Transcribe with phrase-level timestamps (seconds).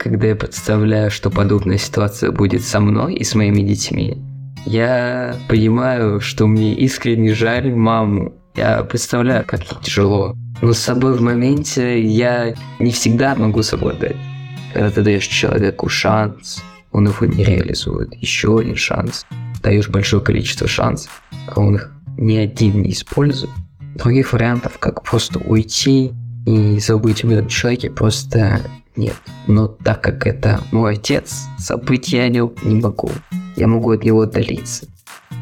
[0.00, 4.16] когда я представляю, что подобная ситуация будет со мной и с моими детьми,
[4.64, 8.34] я понимаю, что мне искренне жаль маму.
[8.56, 10.34] Я представляю, как ей тяжело.
[10.62, 14.16] Но с собой в моменте я не всегда могу совладать.
[14.72, 16.62] Когда ты даешь человеку шанс,
[16.92, 18.14] он его не реализует.
[18.14, 19.26] Еще один шанс.
[19.62, 23.52] Даешь большое количество шансов, а он их ни один не использует.
[23.96, 26.12] Других вариантов, как просто уйти
[26.46, 28.62] и забыть об этом человеке, просто
[29.00, 29.16] нет.
[29.46, 33.10] Но так как это мой отец, забыть я не, не могу.
[33.56, 34.86] Я могу от него отдалиться.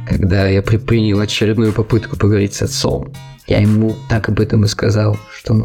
[0.08, 3.12] Когда я предпринял очередную попытку поговорить с отцом,
[3.46, 5.64] я ему так об этом и сказал, что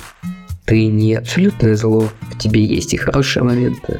[0.65, 3.99] ты не абсолютное зло, в тебе есть и хорошие моменты.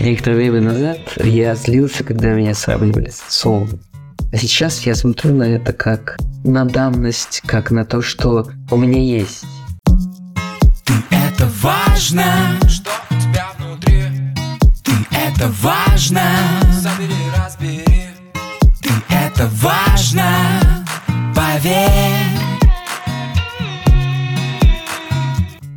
[0.00, 3.68] Некоторое время назад я злился, когда меня сравнивали с отцом.
[4.32, 9.00] А сейчас я смотрю на это как на данность, как на то, что у меня
[9.00, 9.44] есть.
[10.84, 12.24] Ты это важно,
[15.34, 16.22] это важно,
[16.72, 17.84] забери, разбери.
[18.80, 20.24] Ты это важно,
[21.34, 21.80] поверь.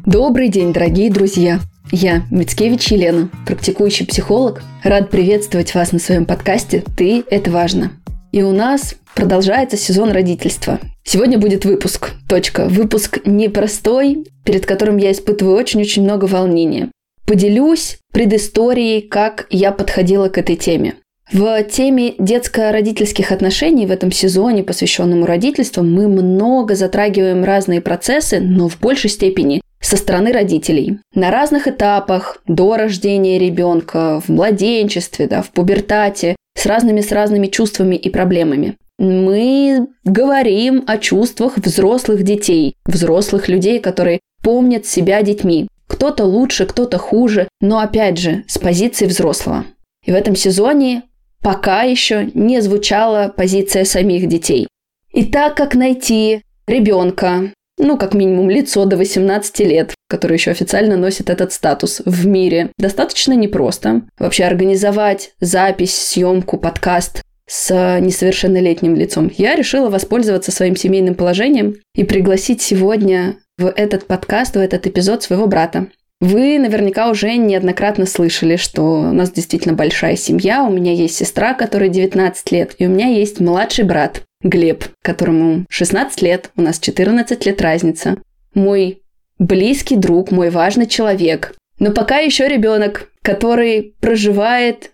[0.06, 1.60] Добрый день, дорогие друзья!
[1.92, 7.92] Я, Мицкевич Елена, практикующий психолог, рад приветствовать вас на своем подкасте «Ты– это важно».
[8.32, 10.80] И у нас продолжается сезон родительства.
[11.04, 12.12] Сегодня будет выпуск.
[12.28, 12.66] Точка.
[12.66, 16.90] Выпуск непростой, перед которым я испытываю очень-очень много волнения.
[17.26, 20.96] Поделюсь предысторией, как я подходила к этой теме.
[21.32, 28.70] В теме детско-родительских отношений в этом сезоне, посвященному родительству, мы много затрагиваем разные процессы, но
[28.70, 31.00] в большей степени со стороны родителей.
[31.16, 37.48] На разных этапах, до рождения ребенка, в младенчестве, да, в пубертате, с разными с разными
[37.48, 38.78] чувствами и проблемами.
[38.98, 45.68] Мы говорим о чувствах взрослых детей, взрослых людей, которые помнят себя детьми.
[45.88, 49.66] Кто-то лучше, кто-то хуже, но опять же, с позиции взрослого.
[50.06, 51.04] И в этом сезоне
[51.42, 54.68] пока еще не звучала позиция самих детей.
[55.12, 60.98] И так как найти ребенка, ну, как минимум, лицо до 18 лет, которое еще официально
[60.98, 64.04] носит этот статус в мире, достаточно непросто.
[64.18, 69.30] Вообще организовать запись, съемку, подкаст с несовершеннолетним лицом.
[69.38, 75.24] Я решила воспользоваться своим семейным положением и пригласить сегодня в этот подкаст, в этот эпизод
[75.24, 75.88] своего брата.
[76.22, 80.64] Вы наверняка уже неоднократно слышали, что у нас действительно большая семья.
[80.64, 85.66] У меня есть сестра, которой 19 лет, и у меня есть младший брат Глеб, которому
[85.70, 88.18] 16 лет, у нас 14 лет разница.
[88.54, 89.02] Мой
[89.40, 91.54] близкий друг, мой важный человек.
[91.80, 94.92] Но пока еще ребенок, который проживает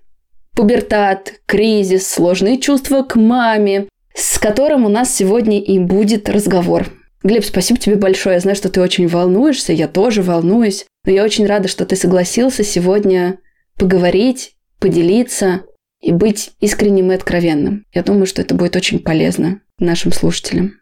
[0.56, 6.88] пубертат, кризис, сложные чувства к маме, с которым у нас сегодня и будет разговор.
[7.24, 8.36] Глеб, спасибо тебе большое.
[8.36, 10.86] Я знаю, что ты очень волнуешься, я тоже волнуюсь.
[11.06, 13.40] Но я очень рада, что ты согласился сегодня
[13.78, 15.64] поговорить, поделиться
[16.00, 17.86] и быть искренним и откровенным.
[17.94, 20.80] Я думаю, что это будет очень полезно нашим слушателям.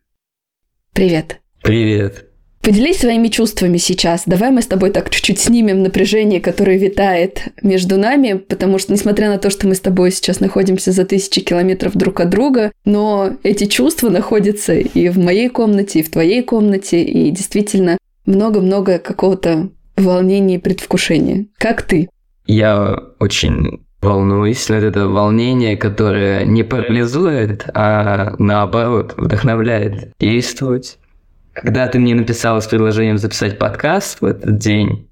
[0.93, 1.41] Привет.
[1.61, 2.28] Привет.
[2.69, 4.25] Поделись своими чувствами сейчас.
[4.27, 9.27] Давай мы с тобой так чуть-чуть снимем напряжение, которое витает между нами, потому что, несмотря
[9.29, 13.31] на то, что мы с тобой сейчас находимся за тысячи километров друг от друга, но
[13.41, 17.97] эти чувства находятся и в моей комнате, и в твоей комнате, и действительно
[18.27, 21.47] много-много какого-то волнения и предвкушения.
[21.57, 22.07] Как ты?
[22.45, 30.99] Я очень волнуюсь, но это волнение, которое не парализует, а наоборот вдохновляет действовать
[31.53, 35.07] когда ты мне написала с предложением записать подкаст в этот день,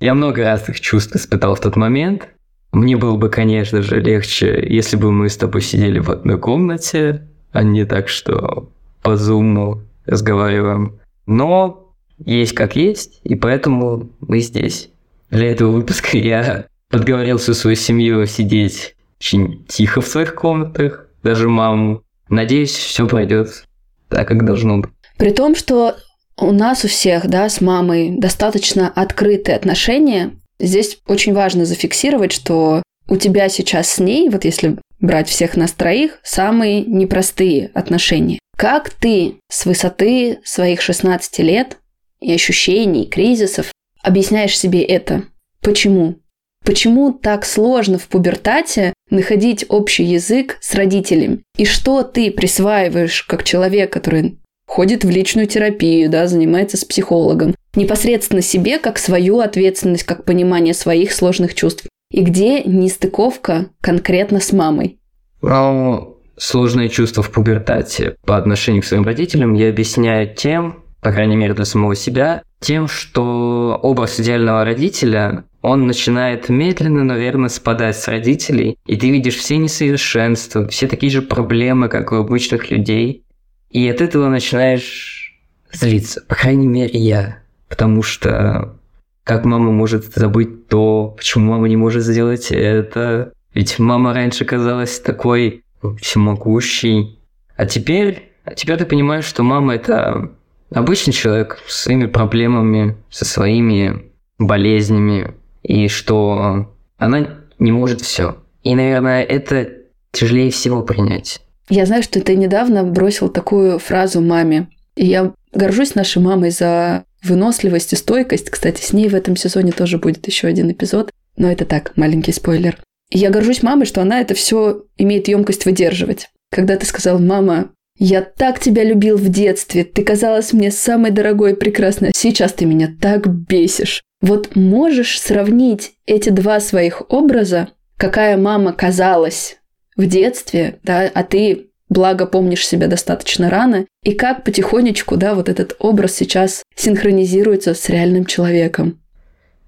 [0.00, 2.28] я много разных чувств испытал в тот момент.
[2.72, 7.26] Мне было бы, конечно же, легче, если бы мы с тобой сидели в одной комнате,
[7.52, 8.70] а не так, что
[9.02, 10.98] по зуму разговариваем.
[11.26, 11.94] Но
[12.24, 14.90] есть как есть, и поэтому мы здесь.
[15.30, 21.48] Для этого выпуска я подговорил всю свою семью сидеть очень тихо в своих комнатах, даже
[21.48, 22.02] маму.
[22.28, 23.64] Надеюсь, все пройдет
[24.08, 24.90] так, как должно быть.
[25.18, 25.96] При том, что
[26.36, 30.30] у нас у всех, да, с мамой достаточно открытые отношения,
[30.60, 35.72] здесь очень важно зафиксировать, что у тебя сейчас с ней, вот если брать всех нас
[35.72, 38.38] троих, самые непростые отношения.
[38.56, 41.78] Как ты с высоты своих 16 лет
[42.20, 43.72] и ощущений, кризисов
[44.02, 45.24] объясняешь себе это?
[45.60, 46.16] Почему?
[46.64, 51.42] Почему так сложно в пубертате находить общий язык с родителем?
[51.56, 54.38] И что ты присваиваешь как человек, который
[54.68, 57.54] ходит в личную терапию, да, занимается с психологом.
[57.74, 61.86] Непосредственно себе, как свою ответственность, как понимание своих сложных чувств.
[62.12, 64.98] И где нестыковка конкретно с мамой?
[65.42, 71.36] Ну, сложные чувства в пубертате по отношению к своим родителям я объясняю тем, по крайней
[71.36, 78.08] мере для самого себя, Тем, что образ идеального родителя, он начинает медленно, наверное, спадать с
[78.08, 83.22] родителей, и ты видишь все несовершенства, все такие же проблемы, как у обычных людей,
[83.70, 85.38] и от этого начинаешь
[85.72, 86.22] злиться.
[86.26, 87.38] По крайней мере, я.
[87.68, 88.78] Потому что
[89.24, 93.32] как мама может забыть то, почему мама не может сделать это?
[93.52, 95.64] Ведь мама раньше казалась такой
[96.00, 97.18] всемогущей.
[97.56, 100.30] А теперь, а теперь ты понимаешь, что мама это
[100.70, 108.38] обычный человек с своими проблемами, со своими болезнями, и что она не может все.
[108.62, 109.68] И, наверное, это
[110.12, 111.42] тяжелее всего принять.
[111.68, 114.68] Я знаю, что ты недавно бросил такую фразу маме.
[114.96, 118.50] И я горжусь нашей мамой за выносливость и стойкость.
[118.50, 121.10] Кстати, с ней в этом сезоне тоже будет еще один эпизод.
[121.36, 122.78] Но это так, маленький спойлер.
[123.10, 126.30] И я горжусь мамой, что она это все имеет емкость выдерживать.
[126.50, 131.52] Когда ты сказал, мама, я так тебя любил в детстве, ты казалась мне самой дорогой
[131.52, 134.02] и прекрасной, сейчас ты меня так бесишь.
[134.20, 139.58] Вот можешь сравнить эти два своих образа, какая мама казалась
[139.98, 145.50] в детстве, да, а ты благо помнишь себя достаточно рано, и как потихонечку, да, вот
[145.50, 148.98] этот образ сейчас синхронизируется с реальным человеком.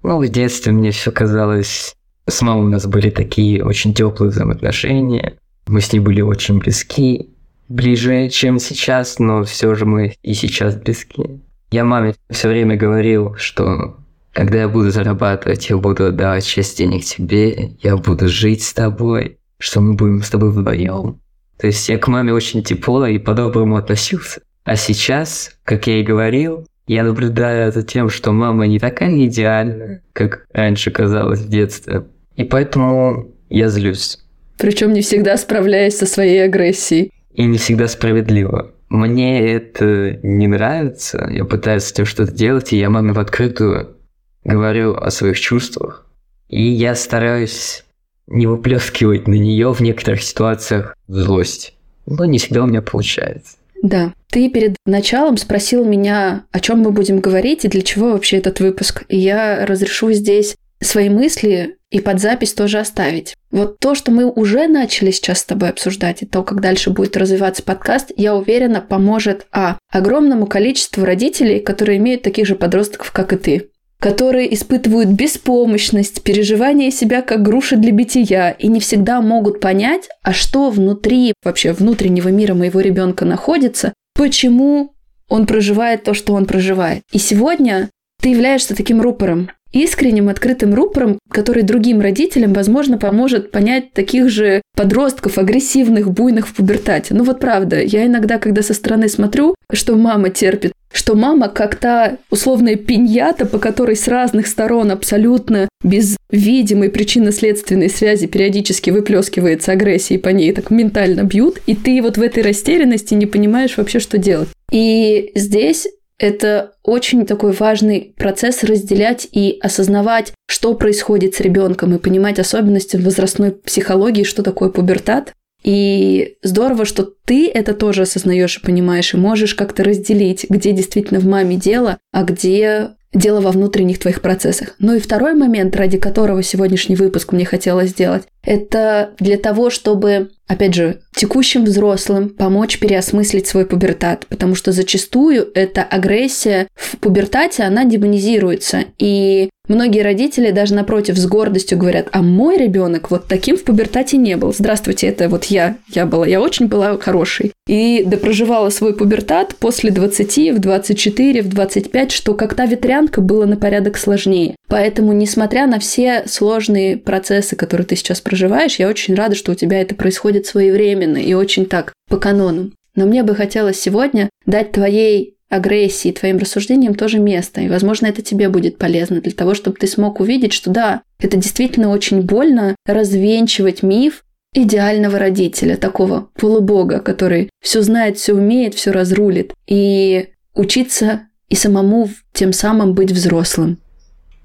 [0.01, 1.95] Ну, в детстве мне все казалось...
[2.27, 5.33] С мамой у нас были такие очень теплые взаимоотношения.
[5.67, 7.29] Мы с ней были очень близки.
[7.67, 11.41] Ближе, чем сейчас, но все же мы и сейчас близки.
[11.71, 13.97] Я маме все время говорил, что
[14.33, 19.39] когда я буду зарабатывать, я буду отдавать часть денег тебе, я буду жить с тобой,
[19.61, 21.19] что мы будем с тобой вдвоем.
[21.57, 24.41] То есть я к маме очень тепло и по-доброму относился.
[24.63, 30.03] А сейчас, как я и говорил, я наблюдаю за тем, что мама не такая идеальная,
[30.13, 32.05] как раньше казалось в детстве.
[32.35, 34.17] И поэтому я злюсь.
[34.57, 37.11] Причем не всегда справляясь со своей агрессией.
[37.33, 38.71] И не всегда справедливо.
[38.89, 41.29] Мне это не нравится.
[41.31, 43.97] Я пытаюсь с этим что-то делать, и я маме в открытую
[44.43, 46.07] говорю о своих чувствах.
[46.49, 47.85] И я стараюсь
[48.31, 51.73] не выплескивать на нее в некоторых ситуациях злость.
[52.05, 53.57] Но не всегда у меня получается.
[53.83, 54.13] Да.
[54.29, 58.59] Ты перед началом спросил меня, о чем мы будем говорить и для чего вообще этот
[58.59, 59.03] выпуск.
[59.09, 63.35] И я разрешу здесь свои мысли и под запись тоже оставить.
[63.51, 67.17] Вот то, что мы уже начали сейчас с тобой обсуждать, и то, как дальше будет
[67.17, 73.33] развиваться подкаст, я уверена, поможет, а, огромному количеству родителей, которые имеют таких же подростков, как
[73.33, 73.70] и ты
[74.01, 80.33] которые испытывают беспомощность, переживание себя как груши для бития и не всегда могут понять, а
[80.33, 84.95] что внутри вообще внутреннего мира моего ребенка находится, почему
[85.29, 87.03] он проживает то, что он проживает.
[87.11, 93.93] И сегодня ты являешься таким рупором, искренним, открытым рупором, который другим родителям, возможно, поможет понять
[93.93, 97.13] таких же подростков, агрессивных, буйных в пубертате.
[97.13, 101.75] Ну вот правда, я иногда, когда со стороны смотрю, что мама терпит, что мама как
[101.75, 109.71] та условная пиньята, по которой с разных сторон абсолютно без видимой причинно-следственной связи периодически выплескивается
[109.71, 113.77] агрессия, и по ней так ментально бьют, и ты вот в этой растерянности не понимаешь
[113.77, 114.49] вообще, что делать.
[114.71, 115.87] И здесь
[116.21, 122.95] это очень такой важный процесс разделять и осознавать, что происходит с ребенком и понимать особенности
[122.95, 125.33] возрастной психологии, что такое пубертат.
[125.63, 131.19] И здорово, что ты это тоже осознаешь и понимаешь, и можешь как-то разделить, где действительно
[131.19, 134.75] в маме дело, а где дело во внутренних твоих процессах.
[134.79, 140.31] Ну и второй момент, ради которого сегодняшний выпуск мне хотелось сделать, это для того, чтобы,
[140.47, 147.63] опять же, текущим взрослым помочь переосмыслить свой пубертат, потому что зачастую эта агрессия в пубертате,
[147.63, 153.55] она демонизируется, и Многие родители даже напротив с гордостью говорят, а мой ребенок вот таким
[153.55, 154.53] в пубертате не был.
[154.53, 155.77] Здравствуйте, это вот я.
[155.87, 157.53] Я была, я очень была хорошей.
[157.69, 163.45] И допроживала свой пубертат после 20, в 24, в 25, что как та ветрянка было
[163.45, 164.57] на порядок сложнее.
[164.67, 169.55] Поэтому, несмотря на все сложные процессы, которые ты сейчас проживаешь, я очень рада, что у
[169.55, 172.71] тебя это происходит своевременно и очень так, по канону.
[172.97, 177.61] Но мне бы хотелось сегодня дать твоей агрессии, твоим рассуждениям тоже место.
[177.61, 181.37] И, возможно, это тебе будет полезно для того, чтобы ты смог увидеть, что да, это
[181.37, 188.91] действительно очень больно развенчивать миф идеального родителя, такого полубога, который все знает, все умеет, все
[188.91, 189.53] разрулит.
[189.67, 193.77] И учиться и самому тем самым быть взрослым.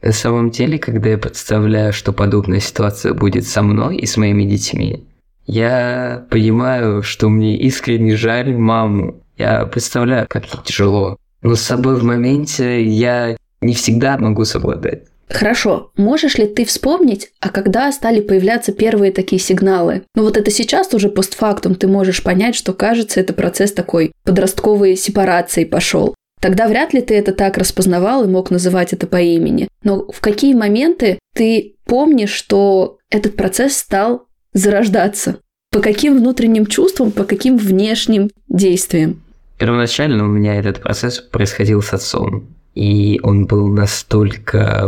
[0.02, 4.44] На самом деле, когда я представляю, что подобная ситуация будет со мной и с моими
[4.44, 5.04] детьми,
[5.46, 11.16] я понимаю, что мне искренне жаль маму, я представляю, как тяжело.
[11.42, 15.04] Но с собой в моменте я не всегда могу совладать.
[15.28, 20.02] Хорошо, можешь ли ты вспомнить, а когда стали появляться первые такие сигналы?
[20.14, 24.96] Ну вот это сейчас уже постфактум ты можешь понять, что кажется, это процесс такой подростковой
[24.96, 26.14] сепарации пошел.
[26.40, 29.68] Тогда вряд ли ты это так распознавал и мог называть это по имени.
[29.82, 35.38] Но в какие моменты ты помнишь, что этот процесс стал зарождаться?
[35.72, 39.22] По каким внутренним чувствам, по каким внешним действиям?
[39.58, 42.48] Первоначально у меня этот процесс происходил с отцом.
[42.74, 44.86] И он был настолько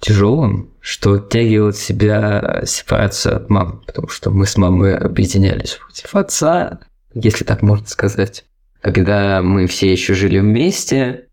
[0.00, 6.14] тяжелым, что оттягивал от себя сепарацию от мамы, потому что мы с мамой объединялись против
[6.14, 6.80] отца,
[7.12, 8.44] если так можно сказать.
[8.80, 11.28] Когда мы все еще жили вместе,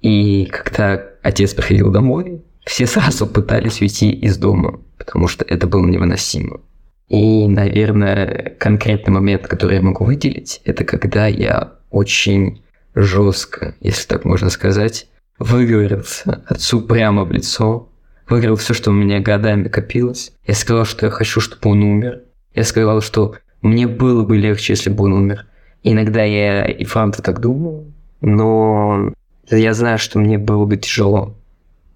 [0.00, 5.86] и когда отец приходил домой, все сразу пытались уйти из дома, потому что это было
[5.86, 6.60] невыносимо.
[7.08, 12.62] И, наверное, конкретный момент, который я могу выделить, это когда я очень
[12.94, 17.88] жестко, если так можно сказать, выговорился отцу прямо в лицо,
[18.28, 20.32] выговорил все, что у меня годами копилось.
[20.46, 22.22] Я сказал, что я хочу, чтобы он умер.
[22.54, 25.46] Я сказал, что мне было бы легче, если бы он умер.
[25.82, 29.14] Иногда я и правда так думаю, но
[29.48, 31.36] я знаю, что мне было бы тяжело,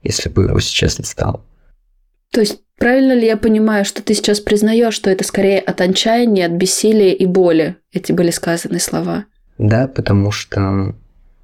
[0.02, 1.45] если бы его сейчас не стало.
[2.31, 6.47] То есть правильно ли я понимаю, что ты сейчас признаешь, что это скорее от отчаяния,
[6.47, 9.27] от бессилия и боли эти были сказаны слова?
[9.57, 10.97] Да, потому что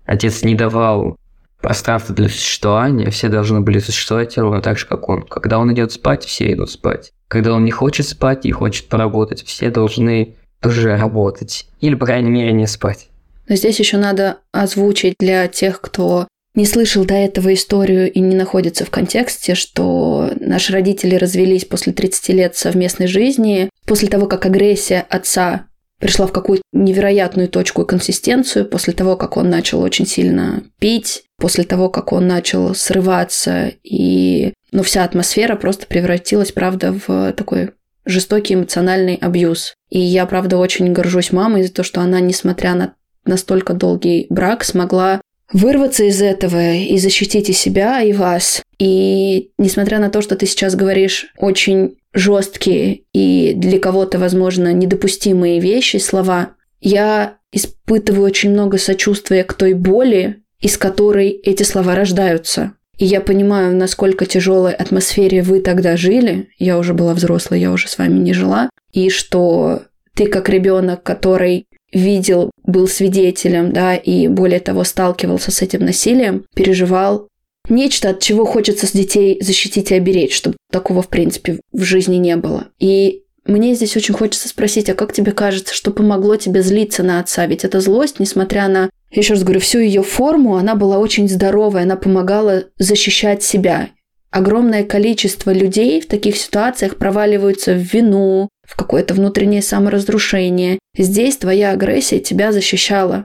[0.04, 1.16] отец не давал
[1.60, 5.22] пространства для существования, все должны были существовать ровно так же, как он.
[5.22, 7.12] Когда он идет спать, все идут спать.
[7.28, 11.68] Когда он не хочет спать и хочет поработать, все должны тоже работать.
[11.80, 13.10] Или, по крайней мере, не спать.
[13.46, 16.26] Но здесь еще надо озвучить для тех, кто
[16.58, 21.92] не слышал до этого историю и не находится в контексте, что наши родители развелись после
[21.92, 25.66] 30 лет совместной жизни, после того, как агрессия отца
[26.00, 31.22] пришла в какую-то невероятную точку и консистенцию после того, как он начал очень сильно пить,
[31.38, 37.70] после того, как он начал срываться, и ну, вся атмосфера просто превратилась, правда, в такой
[38.04, 39.74] жестокий эмоциональный абьюз.
[39.90, 44.64] И я, правда, очень горжусь мамой за то, что она, несмотря на настолько долгий брак,
[44.64, 45.20] смогла
[45.52, 48.62] вырваться из этого и защитить и себя, и вас.
[48.78, 55.60] И несмотря на то, что ты сейчас говоришь очень жесткие и для кого-то, возможно, недопустимые
[55.60, 56.50] вещи, слова,
[56.80, 62.72] я испытываю очень много сочувствия к той боли, из которой эти слова рождаются.
[62.98, 66.48] И я понимаю, насколько тяжелой атмосфере вы тогда жили.
[66.58, 68.70] Я уже была взрослой, я уже с вами не жила.
[68.92, 69.82] И что
[70.14, 76.44] ты как ребенок, который видел, был свидетелем, да, и более того сталкивался с этим насилием,
[76.54, 77.28] переживал
[77.68, 82.16] нечто, от чего хочется с детей защитить и оберечь, чтобы такого, в принципе, в жизни
[82.16, 82.68] не было.
[82.78, 87.20] И мне здесь очень хочется спросить, а как тебе кажется, что помогло тебе злиться на
[87.20, 87.46] отца?
[87.46, 91.84] Ведь эта злость, несмотря на, еще раз говорю, всю ее форму, она была очень здоровая,
[91.84, 93.88] она помогала защищать себя.
[94.30, 100.78] Огромное количество людей в таких ситуациях проваливаются в вину, в какое-то внутреннее саморазрушение.
[100.96, 103.24] Здесь твоя агрессия тебя защищала.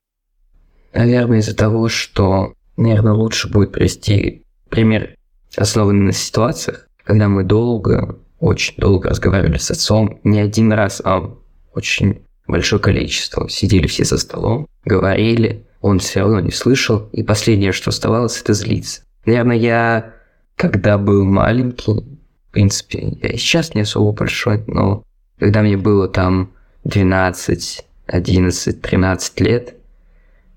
[0.93, 5.15] Наверное, из-за того, что Наверное, лучше будет привести пример,
[5.55, 11.35] основанный на ситуациях, когда мы долго, очень долго разговаривали с отцом, не один раз, а
[11.73, 13.47] очень большое количество.
[13.47, 18.53] Сидели все за столом, говорили, он все равно не слышал, и последнее, что оставалось, это
[18.53, 19.03] злиться.
[19.25, 20.13] Наверное, я,
[20.55, 25.03] когда был маленький, в принципе, я сейчас не особо большой, но
[25.39, 26.51] когда мне было там
[26.83, 29.75] 12, 11, 13 лет,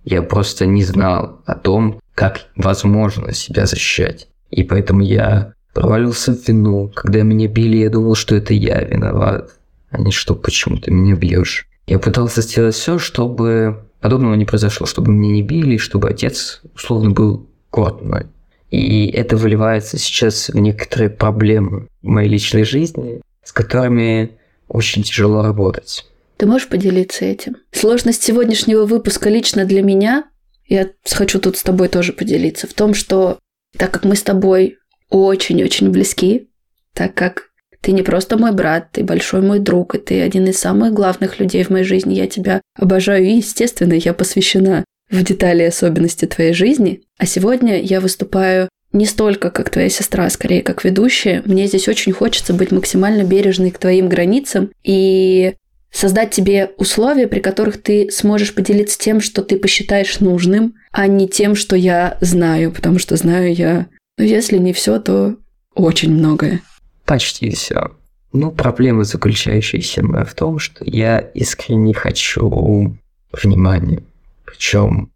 [0.05, 4.29] я просто не знал о том, как возможно себя защищать.
[4.51, 6.91] И поэтому я провалился в вину.
[6.95, 9.51] Когда меня били, я думал, что это я виноват,
[9.91, 11.67] а не что почему ты меня бьешь.
[11.87, 17.11] Я пытался сделать все, чтобы подобного не произошло, чтобы меня не били, чтобы отец условно
[17.11, 18.27] был горд мной.
[18.71, 24.33] И это выливается сейчас в некоторые проблемы в моей личной жизни, с которыми
[24.69, 26.05] очень тяжело работать.
[26.37, 27.57] Ты можешь поделиться этим?
[27.73, 30.25] Сложность сегодняшнего выпуска лично для меня
[30.69, 33.39] я хочу тут с тобой тоже поделиться в том, что
[33.77, 34.79] так как мы с тобой
[35.11, 36.49] очень-очень близки,
[36.93, 40.59] так как ты не просто мой брат, ты большой мой друг, и ты один из
[40.59, 42.15] самых главных людей в моей жизни.
[42.15, 47.03] Я тебя обожаю, и, естественно, я посвящена в детали особенности твоей жизни.
[47.17, 51.43] А сегодня я выступаю не столько как твоя сестра, а скорее как ведущая.
[51.45, 55.55] Мне здесь очень хочется быть максимально бережной к твоим границам и
[55.91, 61.29] создать тебе условия, при которых ты сможешь поделиться тем, что ты посчитаешь нужным, а не
[61.29, 63.87] тем, что я знаю, потому что знаю я,
[64.19, 65.37] ну, если не все, то
[65.75, 66.61] очень многое.
[67.05, 67.93] Почти все.
[68.33, 72.99] Ну, проблема, заключающаяся в том, что я искренне хочу
[73.33, 74.03] внимания.
[74.45, 75.11] Причем,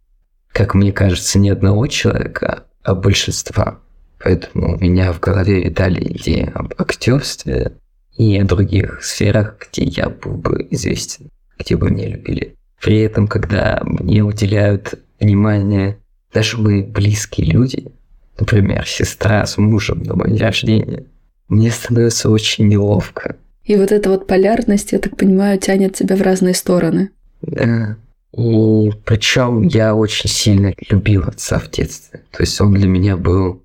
[0.51, 3.79] как мне кажется, не одного человека, большинства.
[4.19, 7.73] Поэтому у меня в голове витали идеи об актерстве,
[8.17, 12.55] и о других сферах, где я был бы известен, где бы меня любили.
[12.79, 15.97] При этом, когда мне уделяют внимание.
[16.33, 17.91] Даже мы близкие люди,
[18.39, 21.05] например, сестра с мужем на мой день рождения,
[21.47, 23.35] мне становится очень неловко.
[23.65, 27.11] И вот эта вот полярность, я так понимаю, тянет тебя в разные стороны.
[27.41, 27.97] Да.
[28.33, 32.23] И причем я очень сильно любил отца в детстве.
[32.31, 33.63] То есть он для меня был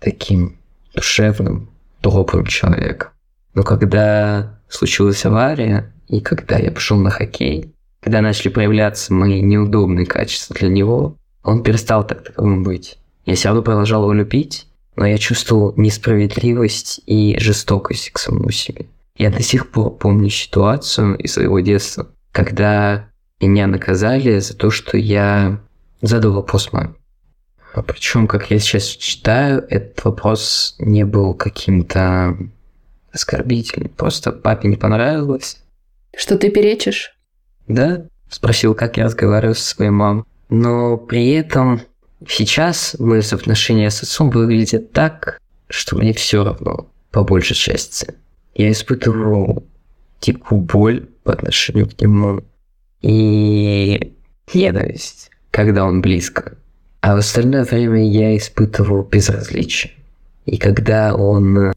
[0.00, 0.58] таким
[0.94, 1.70] душевным,
[2.02, 3.10] добрым человеком.
[3.54, 10.06] Но когда случилась авария, и когда я пошел на хоккей, когда начали проявляться мои неудобные
[10.06, 12.98] качества для него, он перестал так таковым быть.
[13.24, 14.66] Я все равно продолжал его любить,
[14.96, 18.86] но я чувствовал несправедливость и жестокость к самому себе.
[19.16, 23.08] Я до сих пор помню ситуацию из своего детства, когда
[23.40, 25.60] меня наказали за то, что я
[26.00, 26.94] задал вопрос маме.
[27.74, 32.38] А причем, как я сейчас читаю, этот вопрос не был каким-то
[33.12, 33.90] оскорбительным.
[33.90, 35.62] Просто папе не понравилось.
[36.16, 37.14] Что ты перечишь?
[37.68, 40.24] Да, спросил, как я разговариваю со своей мамой.
[40.48, 41.82] Но при этом
[42.26, 48.14] сейчас мои отношения с отцом выглядят так, что мне все равно, по большей части.
[48.54, 49.64] Я испытываю
[50.22, 52.42] дикую боль по отношению к нему
[53.06, 54.14] и
[54.52, 56.56] ненависть, когда он близко.
[57.00, 59.92] А в остальное время я испытывал безразличие.
[60.44, 61.72] И когда он,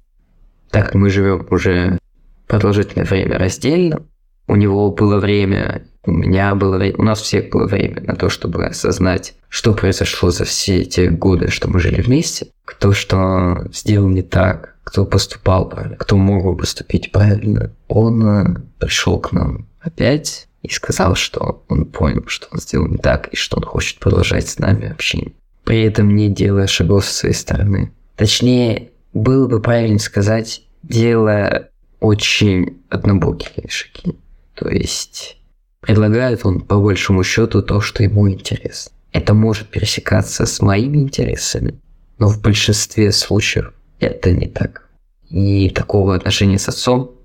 [0.71, 1.99] так как мы живем уже
[2.47, 4.01] продолжительное время раздельно,
[4.47, 8.29] у него было время, у меня было время, у нас всех было время на то,
[8.29, 14.09] чтобы осознать, что произошло за все эти годы, что мы жили вместе, кто что сделал
[14.09, 17.71] не так, кто поступал правильно, кто мог бы поступить правильно.
[17.87, 22.97] Он э, пришел к нам опять и сказал, что он понял, что он сделал не
[22.97, 25.33] так, и что он хочет продолжать с нами общение.
[25.63, 27.91] При этом не делая шагов со своей стороны.
[28.15, 34.17] Точнее, было бы правильно сказать, делая очень однобокие шаги.
[34.55, 35.37] То есть
[35.79, 38.91] предлагает он по большему счету то, что ему интересно.
[39.11, 41.79] Это может пересекаться с моими интересами,
[42.17, 44.87] но в большинстве случаев это не так.
[45.29, 47.15] И такого отношения с отцом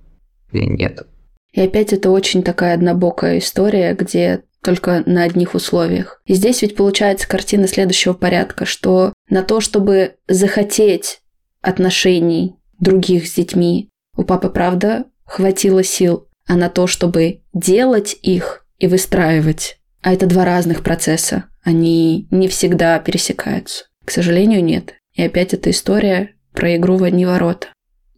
[0.53, 1.07] нет.
[1.55, 6.21] И опять это очень такая однобокая история, где только на одних условиях.
[6.27, 11.21] И здесь ведь получается картина следующего порядка, что на то, чтобы захотеть
[11.61, 18.67] отношений других с детьми, у папы, правда, хватило сил, а на то, чтобы делать их
[18.79, 19.79] и выстраивать.
[20.03, 21.45] А это два разных процесса.
[21.63, 23.85] Они не всегда пересекаются.
[24.05, 24.95] К сожалению, нет.
[25.15, 27.69] И опять эта история про игру в одни ворота.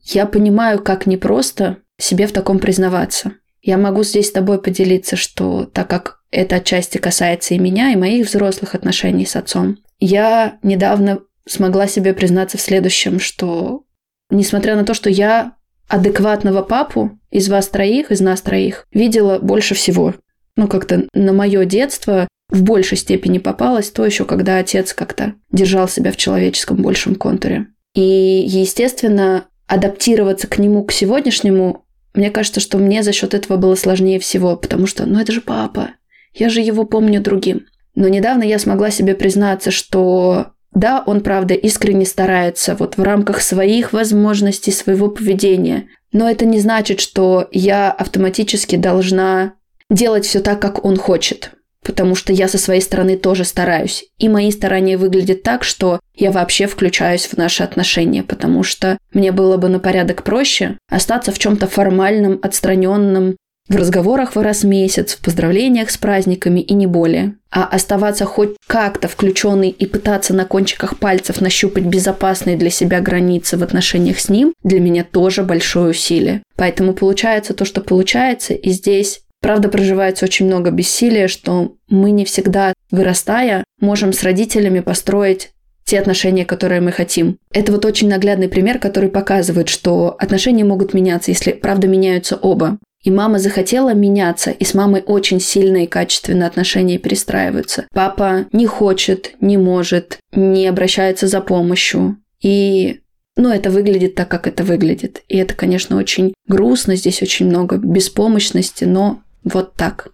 [0.03, 3.33] Я понимаю, как непросто себе в таком признаваться.
[3.63, 7.97] Я могу здесь с тобой поделиться, что так как это отчасти касается и меня, и
[7.97, 13.85] моих взрослых отношений с отцом, я недавно смогла себе признаться в следующем, что
[14.31, 15.55] несмотря на то, что я
[15.89, 20.15] адекватного папу из вас троих, из нас троих, видела больше всего.
[20.57, 25.89] Ну, как-то на мое детство в большей степени попалось то еще, когда отец как-то держал
[25.89, 27.69] себя в человеческом большем контуре.
[27.95, 28.01] И,
[28.47, 31.86] естественно, адаптироваться к нему, к сегодняшнему
[32.17, 35.41] мне кажется, что мне за счет этого было сложнее всего, потому что, ну это же
[35.41, 35.91] папа,
[36.35, 37.67] я же его помню другим.
[37.95, 43.41] Но недавно я смогла себе признаться, что да, он, правда, искренне старается вот в рамках
[43.41, 45.89] своих возможностей, своего поведения.
[46.13, 49.55] Но это не значит, что я автоматически должна
[49.89, 51.53] делать все так, как он хочет
[51.87, 54.05] потому что я со своей стороны тоже стараюсь.
[54.19, 59.31] И мои старания выглядят так, что я вообще включаюсь в наши отношения, потому что мне
[59.31, 63.37] было бы на порядок проще остаться в чем-то формальном, отстраненном,
[63.69, 67.35] в разговорах в раз в месяц, в поздравлениях с праздниками и не более.
[67.51, 73.57] А оставаться хоть как-то включенной и пытаться на кончиках пальцев нащупать безопасные для себя границы
[73.57, 76.43] в отношениях с ним, для меня тоже большое усилие.
[76.57, 82.25] Поэтому получается то, что получается, и здесь Правда, проживается очень много бессилия, что мы не
[82.25, 85.51] всегда, вырастая, можем с родителями построить
[85.85, 87.39] те отношения, которые мы хотим.
[87.53, 92.79] Это вот очень наглядный пример, который показывает, что отношения могут меняться, если, правда, меняются оба.
[93.05, 97.87] И мама захотела меняться, и с мамой очень сильно и качественно отношения перестраиваются.
[97.95, 102.17] Папа не хочет, не может, не обращается за помощью.
[102.43, 103.01] И
[103.37, 105.23] ну, это выглядит так, как это выглядит.
[105.29, 110.09] И это, конечно, очень грустно, здесь очень много беспомощности, но вот так.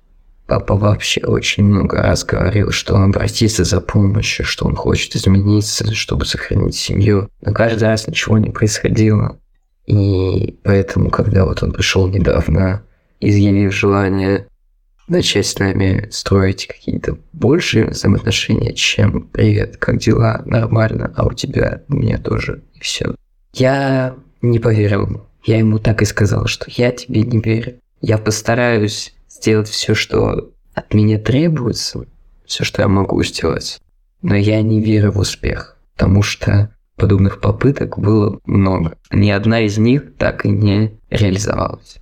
[0.46, 5.94] Папа вообще очень много раз говорил, что он обратится за помощью, что он хочет измениться,
[5.94, 7.30] чтобы сохранить семью.
[7.40, 9.38] Но каждый раз ничего не происходило.
[9.86, 12.82] И поэтому, когда вот он пришел недавно,
[13.20, 14.46] изъявив желание
[15.08, 20.42] начать с нами строить какие-то большие взаимоотношения, чем «Привет, как дела?
[20.44, 21.82] Нормально, а у тебя?
[21.88, 22.62] У меня тоже».
[22.74, 23.14] И все.
[23.54, 25.26] Я не поверил.
[25.44, 27.78] Я ему так и сказал, что я тебе не верю.
[28.02, 32.04] Я постараюсь сделать все, что от меня требуется,
[32.46, 33.80] все, что я могу сделать.
[34.22, 38.96] Но я не верю в успех, потому что подобных попыток было много.
[39.10, 41.96] Ни одна из них так и не реализовалась.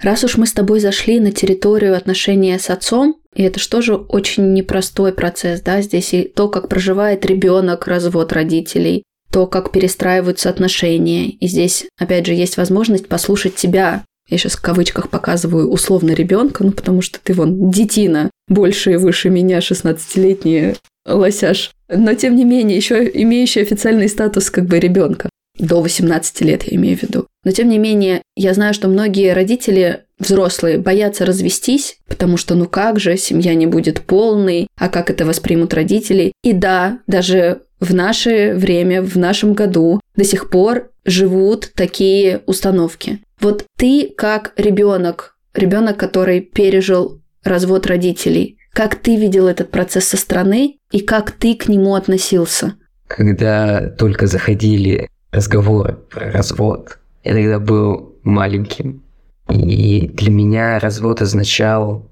[0.00, 3.94] Раз уж мы с тобой зашли на территорию отношения с отцом, и это же тоже
[3.94, 10.48] очень непростой процесс, да, здесь и то, как проживает ребенок, развод родителей, то, как перестраиваются
[10.48, 11.28] отношения.
[11.28, 14.04] И здесь, опять же, есть возможность послушать тебя.
[14.28, 18.96] Я сейчас в кавычках показываю условно ребенка, ну потому что ты вон детина, больше и
[18.96, 20.74] выше меня, 16-летний
[21.06, 21.70] лосяш.
[21.88, 25.30] Но тем не менее, еще имеющий официальный статус как бы ребенка.
[25.58, 27.26] До 18 лет, я имею в виду.
[27.44, 32.66] Но тем не менее, я знаю, что многие родители взрослые боятся развестись, потому что ну
[32.66, 36.32] как же, семья не будет полной, а как это воспримут родители.
[36.42, 43.20] И да, даже в наше время, в нашем году до сих пор живут такие установки.
[43.40, 50.16] Вот ты как ребенок, ребенок, который пережил развод родителей, как ты видел этот процесс со
[50.18, 52.74] стороны и как ты к нему относился?
[53.06, 59.02] Когда только заходили разговоры про развод, я тогда был маленьким,
[59.48, 62.10] и для меня развод означал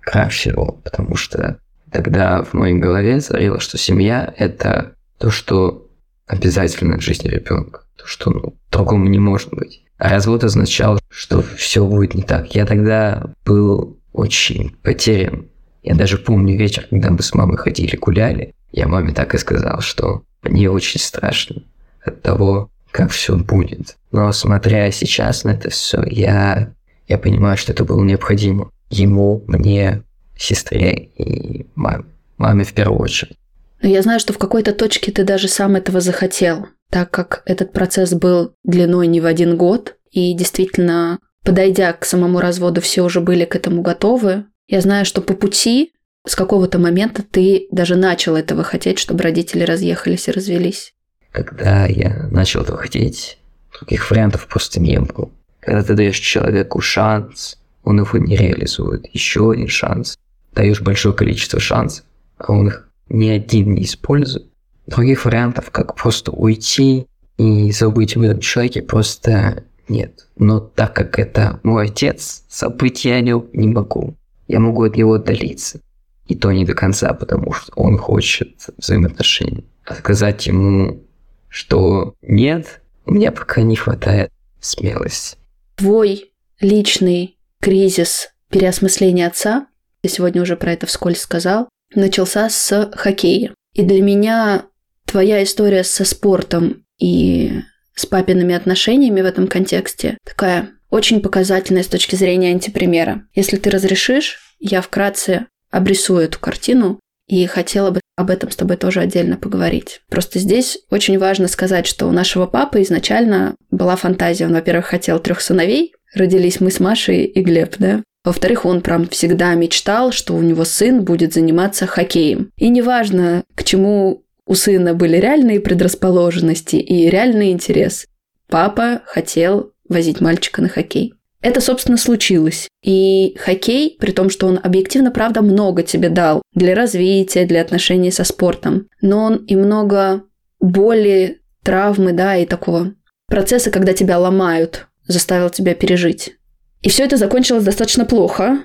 [0.00, 1.58] крах всего, потому что
[1.90, 5.88] тогда в моей голове царило, что семья– это то, что
[6.26, 9.82] обязательно в жизни ребенка, то, что ну, другому не может быть.
[9.98, 12.54] А развод означал, что все будет не так.
[12.54, 15.46] Я тогда был очень потерян.
[15.82, 19.80] Я даже помню вечер, когда мы с мамой ходили, гуляли, я маме так и сказал,
[19.80, 21.62] что мне очень страшно
[22.04, 23.96] от того, как все будет.
[24.12, 26.72] Но смотря сейчас на это все, я,
[27.06, 28.70] я понимаю, что это было необходимо.
[28.90, 30.02] Ему, мне,
[30.36, 32.04] сестре и маме.
[32.38, 33.36] Маме в первую очередь.
[33.84, 37.74] Но я знаю, что в какой-то точке ты даже сам этого захотел, так как этот
[37.74, 43.20] процесс был длиной не в один год, и действительно, подойдя к самому разводу, все уже
[43.20, 44.46] были к этому готовы.
[44.68, 45.92] Я знаю, что по пути
[46.26, 50.94] с какого-то момента ты даже начал этого хотеть, чтобы родители разъехались и развелись.
[51.30, 53.36] Когда я начал этого хотеть,
[53.78, 55.30] других вариантов просто не было.
[55.60, 59.04] Когда ты даешь человеку шанс, он его не реализует.
[59.12, 60.16] Еще один шанс.
[60.54, 62.06] Даешь большое количество шансов,
[62.38, 64.46] а он их ни один не использую.
[64.86, 67.06] Других вариантов, как просто уйти
[67.38, 70.28] и забыть об этом человеке, просто нет.
[70.36, 74.14] Но так как это мой отец, забыть я о нем не могу.
[74.46, 75.80] Я могу от него отдалиться.
[76.26, 79.64] И то не до конца, потому что он хочет взаимоотношений.
[79.84, 81.02] А сказать ему,
[81.48, 85.36] что нет, у меня пока не хватает смелости.
[85.76, 89.66] Твой личный кризис переосмысления отца,
[90.02, 93.54] я сегодня уже про это вскользь сказал, начался с хоккея.
[93.74, 94.66] И для меня
[95.06, 97.60] твоя история со спортом и
[97.94, 103.24] с папиными отношениями в этом контексте такая очень показательная с точки зрения антипримера.
[103.34, 108.76] Если ты разрешишь, я вкратце обрисую эту картину и хотела бы об этом с тобой
[108.76, 110.02] тоже отдельно поговорить.
[110.08, 114.46] Просто здесь очень важно сказать, что у нашего папы изначально была фантазия.
[114.46, 118.02] Он, во-первых, хотел трех сыновей, родились мы с Машей и Глеб, да?
[118.24, 122.50] Во-вторых, он прям всегда мечтал, что у него сын будет заниматься хоккеем.
[122.56, 128.06] И неважно, к чему у сына были реальные предрасположенности и реальный интерес,
[128.48, 131.14] папа хотел возить мальчика на хоккей.
[131.42, 132.68] Это, собственно, случилось.
[132.82, 138.10] И хоккей, при том, что он объективно, правда, много тебе дал для развития, для отношений
[138.10, 140.22] со спортом, но он и много
[140.58, 142.94] боли, травмы, да, и такого
[143.26, 146.36] процесса, когда тебя ломают, заставил тебя пережить.
[146.84, 148.58] И все это закончилось достаточно плохо,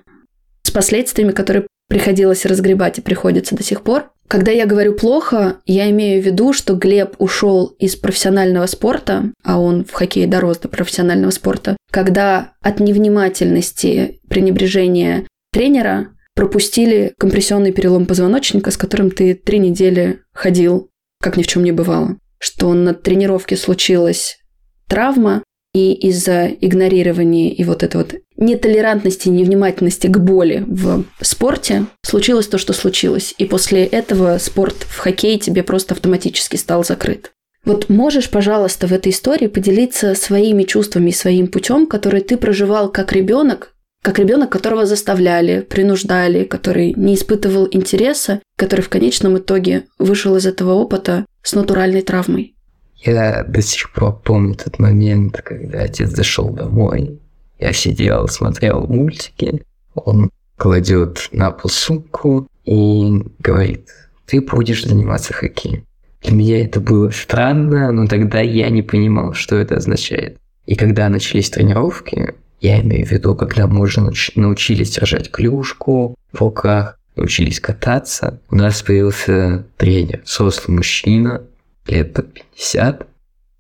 [0.64, 4.12] с последствиями, которые приходилось разгребать и приходится до сих пор.
[4.28, 9.60] Когда я говорю плохо, я имею в виду, что Глеб ушел из профессионального спорта, а
[9.60, 18.06] он в хоккее дорос до профессионального спорта, когда от невнимательности, пренебрежения тренера пропустили компрессионный перелом
[18.06, 20.90] позвоночника, с которым ты три недели ходил,
[21.22, 22.18] как ни в чем не бывало.
[22.38, 24.40] Что на тренировке случилась
[24.88, 25.42] травма,
[25.74, 32.58] и из-за игнорирования и вот этой вот нетолерантности, невнимательности к боли в спорте случилось то,
[32.58, 33.36] что случилось.
[33.38, 37.32] И после этого спорт в хоккее тебе просто автоматически стал закрыт.
[37.66, 42.90] Вот можешь, пожалуйста, в этой истории поделиться своими чувствами и своим путем, который ты проживал
[42.90, 49.86] как ребенок, как ребенок, которого заставляли, принуждали, который не испытывал интереса, который в конечном итоге
[49.98, 52.56] вышел из этого опыта с натуральной травмой.
[53.02, 57.20] Я до сих пор помню тот момент, когда отец зашел домой.
[57.60, 59.64] Я сидел, смотрел мультики.
[59.96, 63.88] Он кладет на пол сумку и говорит,
[64.26, 65.86] ты будешь заниматься хоккеем.
[66.22, 70.38] Для меня это было странно, но тогда я не понимал, что это означает.
[70.66, 74.02] И когда начались тренировки, я имею в виду, когда мы уже
[74.36, 78.42] научились держать клюшку в руках, учились кататься.
[78.50, 81.44] У нас появился тренер, взрослый мужчина,
[81.88, 83.08] лет под 50,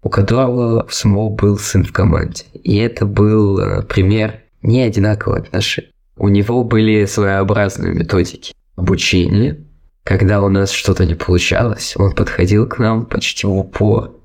[0.04, 2.46] у которого в самого был сын в команде.
[2.54, 5.92] И это был э, пример не одинакового отношения.
[6.18, 9.58] У него были своеобразные методики обучения.
[10.04, 14.16] Когда у нас что-то не получалось, он подходил к нам почти в упор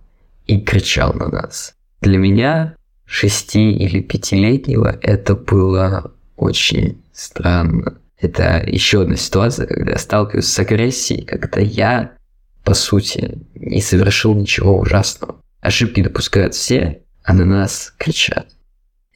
[0.47, 1.75] и кричал на нас.
[2.01, 2.77] Для меня,
[3.07, 7.99] шести- или пятилетнего, это было очень странно.
[8.19, 12.13] Это еще одна ситуация, когда я сталкиваюсь с агрессией, когда я,
[12.65, 15.37] по сути, не совершил ничего ужасного.
[15.61, 18.49] Ошибки допускают все, а на нас кричат.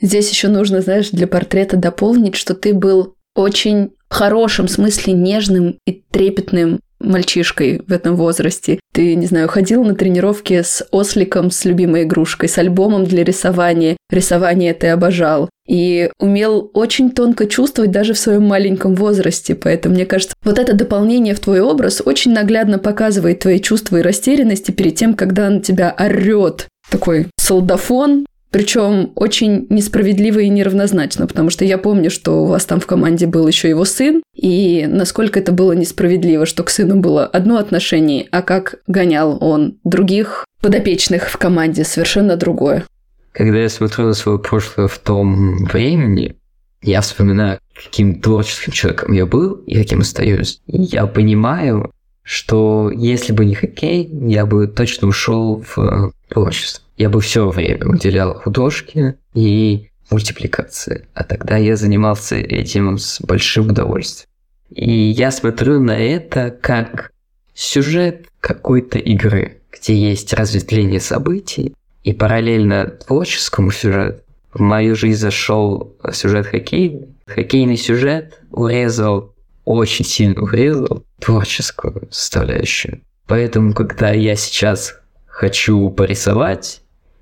[0.01, 5.79] Здесь еще нужно, знаешь, для портрета дополнить, что ты был очень в хорошем смысле нежным
[5.87, 8.81] и трепетным мальчишкой в этом возрасте.
[8.93, 13.97] Ты, не знаю, ходил на тренировки с осликом, с любимой игрушкой, с альбомом для рисования.
[14.11, 15.49] Рисование ты обожал.
[15.69, 19.55] И умел очень тонко чувствовать даже в своем маленьком возрасте.
[19.55, 24.03] Поэтому, мне кажется, вот это дополнение в твой образ очень наглядно показывает твои чувства и
[24.03, 31.51] растерянности перед тем, когда на тебя орет такой солдафон, причем очень несправедливо и неравнозначно, потому
[31.51, 35.39] что я помню, что у вас там в команде был еще его сын, и насколько
[35.39, 41.29] это было несправедливо, что к сыну было одно отношение, а как гонял он других подопечных
[41.29, 42.85] в команде совершенно другое.
[43.33, 46.37] Когда я смотрю на свое прошлое в том времени,
[46.83, 50.61] я вспоминаю, каким творческим человеком я был и каким остаюсь.
[50.67, 56.83] И я понимаю, что если бы не хоккей, я бы точно ушел в э, творчество
[56.99, 61.07] я бы все время уделял художке и мультипликации.
[61.15, 64.29] А тогда я занимался этим с большим удовольствием.
[64.71, 67.13] И я смотрю на это как
[67.55, 75.97] сюжет какой-то игры, где есть разветвление событий, и параллельно творческому сюжету в мою жизнь зашел
[76.13, 77.09] сюжет хоккейный.
[77.27, 79.35] Хоккейный сюжет урезал,
[79.65, 83.03] очень сильно урезал творческую составляющую.
[83.27, 86.81] Поэтому, когда я сейчас хочу порисовать,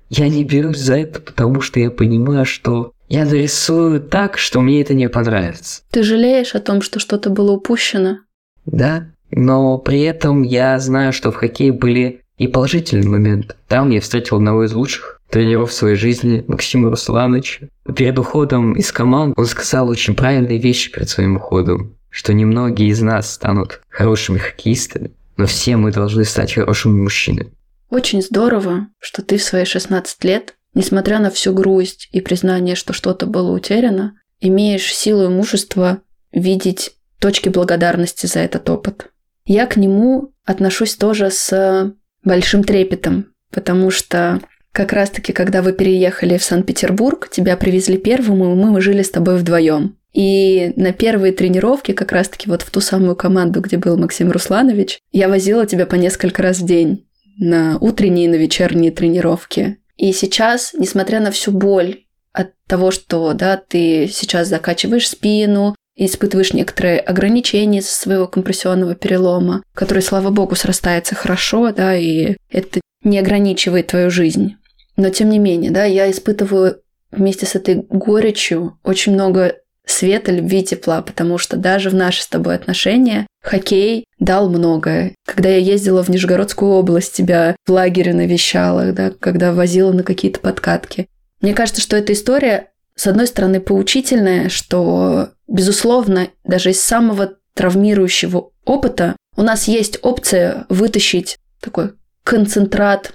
[0.09, 4.81] я не берусь за это, потому что я понимаю, что я нарисую так, что мне
[4.81, 5.81] это не понравится.
[5.91, 8.19] Ты жалеешь о том, что что-то было упущено?
[8.65, 13.55] Да, но при этом я знаю, что в хоккее были и положительные моменты.
[13.67, 17.67] Там я встретил одного из лучших тренеров своей жизни, Максима Руслановича.
[17.95, 23.01] Перед уходом из команд он сказал очень правильные вещи перед своим уходом, что немногие из
[23.01, 27.51] нас станут хорошими хоккеистами, но все мы должны стать хорошими мужчинами.
[27.89, 32.93] Очень здорово, что ты в свои 16 лет, несмотря на всю грусть и признание, что
[32.93, 39.09] что-то было утеряно, имеешь силу и мужество видеть точки благодарности за этот опыт.
[39.45, 41.93] Я к нему отношусь тоже с
[42.27, 48.53] большим трепетом, потому что как раз-таки, когда вы переехали в Санкт-Петербург, тебя привезли первым, и
[48.53, 49.97] мы жили с тобой вдвоем.
[50.13, 54.99] И на первые тренировки, как раз-таки вот в ту самую команду, где был Максим Русланович,
[55.11, 59.77] я возила тебя по несколько раз в день на утренние и на вечерние тренировки.
[59.95, 66.53] И сейчас, несмотря на всю боль от того, что да, ты сейчас закачиваешь спину, испытываешь
[66.53, 73.19] некоторые ограничения из своего компрессионного перелома, который, слава богу, срастается хорошо, да, и это не
[73.19, 74.55] ограничивает твою жизнь.
[74.95, 76.81] Но тем не менее, да, я испытываю
[77.11, 79.55] вместе с этой горечью очень много
[79.85, 85.15] света, любви, тепла, потому что даже в наши с тобой отношения хоккей дал многое.
[85.25, 90.39] Когда я ездила в Нижегородскую область, тебя в лагере навещала, да, когда возила на какие-то
[90.39, 91.07] подкатки.
[91.41, 98.51] Мне кажется, что эта история, с одной стороны, поучительная, что, безусловно, даже из самого травмирующего
[98.65, 103.13] опыта у нас есть опция вытащить такой концентрат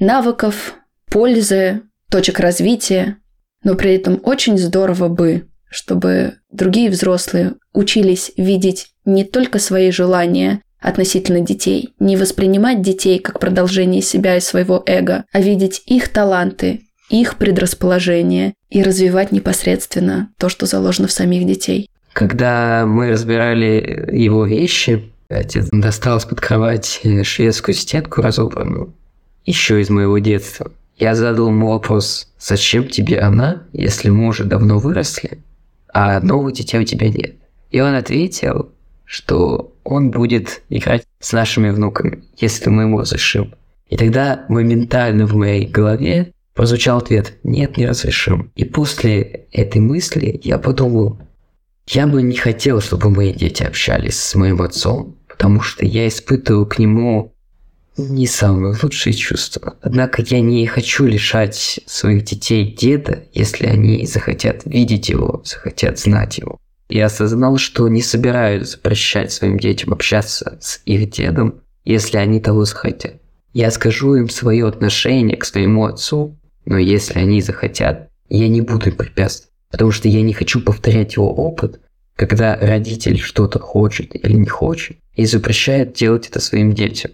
[0.00, 0.74] навыков,
[1.06, 3.18] пользы, точек развития,
[3.62, 10.62] но при этом очень здорово бы чтобы другие взрослые учились видеть не только свои желания
[10.80, 16.82] относительно детей, не воспринимать детей как продолжение себя и своего эго, а видеть их таланты,
[17.08, 21.90] их предрасположения и развивать непосредственно то, что заложено в самих детей.
[22.12, 28.92] Когда мы разбирали его вещи, отец достал из-под кровати шведскую стенку разобранную,
[29.46, 30.70] еще из моего детства.
[30.98, 35.38] Я задал ему вопрос, зачем тебе она, если мы уже давно выросли,
[35.92, 37.36] а нового детей у тебя нет.
[37.70, 38.70] И он ответил,
[39.04, 43.54] что он будет играть с нашими внуками, если мы ему разрешим.
[43.88, 48.50] И тогда моментально в моей голове прозвучал ответ «Нет, не разрешим».
[48.56, 51.20] И после этой мысли я подумал,
[51.86, 56.66] я бы не хотел, чтобы мои дети общались с моим отцом, потому что я испытываю
[56.66, 57.32] к нему
[57.96, 59.76] не самые лучшие чувства.
[59.82, 66.38] Однако я не хочу лишать своих детей деда, если они захотят видеть его, захотят знать
[66.38, 66.58] его.
[66.88, 72.64] Я осознал, что не собираюсь запрещать своим детям общаться с их дедом, если они того
[72.64, 73.22] захотят.
[73.54, 76.37] Я скажу им свое отношение к своему отцу,
[76.68, 81.16] но если они захотят, я не буду им препятствовать, потому что я не хочу повторять
[81.16, 81.80] его опыт,
[82.14, 87.12] когда родитель что-то хочет или не хочет и запрещает делать это своим детям.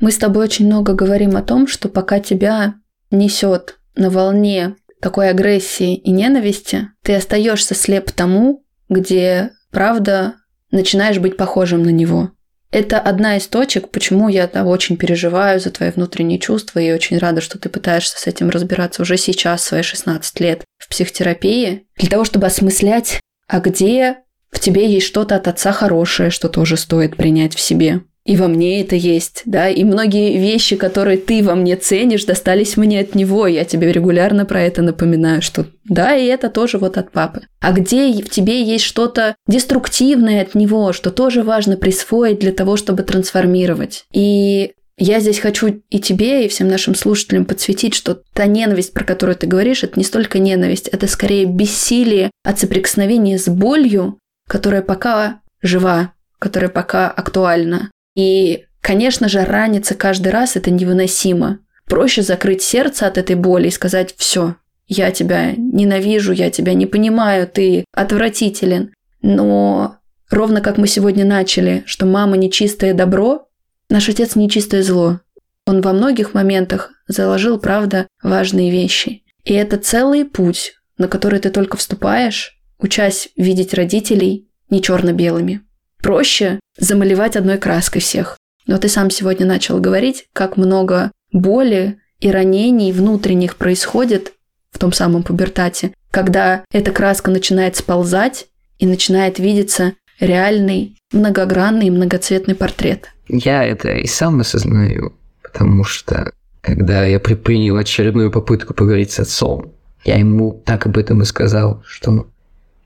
[0.00, 2.76] Мы с тобой очень много говорим о том, что пока тебя
[3.10, 10.36] несет на волне такой агрессии и ненависти, ты остаешься слеп тому, где, правда,
[10.70, 12.30] начинаешь быть похожим на него.
[12.70, 17.18] Это одна из точек, почему я да, очень переживаю за твои внутренние чувства и очень
[17.18, 21.86] рада, что ты пытаешься с этим разбираться уже сейчас, в свои 16 лет, в психотерапии,
[21.96, 24.18] для того, чтобы осмыслять, а где
[24.52, 28.46] в тебе есть что-то от отца хорошее, что тоже стоит принять в себе и во
[28.46, 33.16] мне это есть, да, и многие вещи, которые ты во мне ценишь, достались мне от
[33.16, 37.42] него, я тебе регулярно про это напоминаю, что да, и это тоже вот от папы.
[37.58, 42.76] А где в тебе есть что-то деструктивное от него, что тоже важно присвоить для того,
[42.76, 44.04] чтобы трансформировать.
[44.12, 49.02] И я здесь хочу и тебе, и всем нашим слушателям подсветить, что та ненависть, про
[49.02, 54.82] которую ты говоришь, это не столько ненависть, это скорее бессилие от соприкосновения с болью, которая
[54.82, 57.90] пока жива, которая пока актуальна.
[58.14, 61.60] И, конечно же, раниться каждый раз это невыносимо.
[61.86, 66.86] Проще закрыть сердце от этой боли и сказать «все, я тебя ненавижу, я тебя не
[66.86, 68.92] понимаю, ты отвратителен».
[69.22, 69.96] Но
[70.30, 73.48] ровно как мы сегодня начали, что мама нечистое добро,
[73.88, 75.20] наш отец нечистое зло.
[75.66, 79.22] Он во многих моментах заложил, правда, важные вещи.
[79.44, 85.62] И это целый путь, на который ты только вступаешь, учась видеть родителей не черно-белыми.
[86.02, 88.36] Проще замалевать одной краской всех.
[88.66, 94.32] Но ты сам сегодня начал говорить, как много боли и ранений внутренних происходит
[94.70, 98.46] в том самом пубертате, когда эта краска начинает сползать
[98.78, 103.08] и начинает видеться реальный, многогранный многоцветный портрет.
[103.28, 109.72] Я это и сам осознаю, потому что когда я предпринял очередную попытку поговорить с отцом,
[110.04, 112.26] я ему так об этом и сказал, что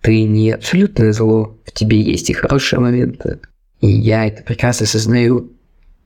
[0.05, 3.41] ты не абсолютное зло, в тебе есть и хорошие моменты.
[3.81, 5.51] И я это прекрасно осознаю.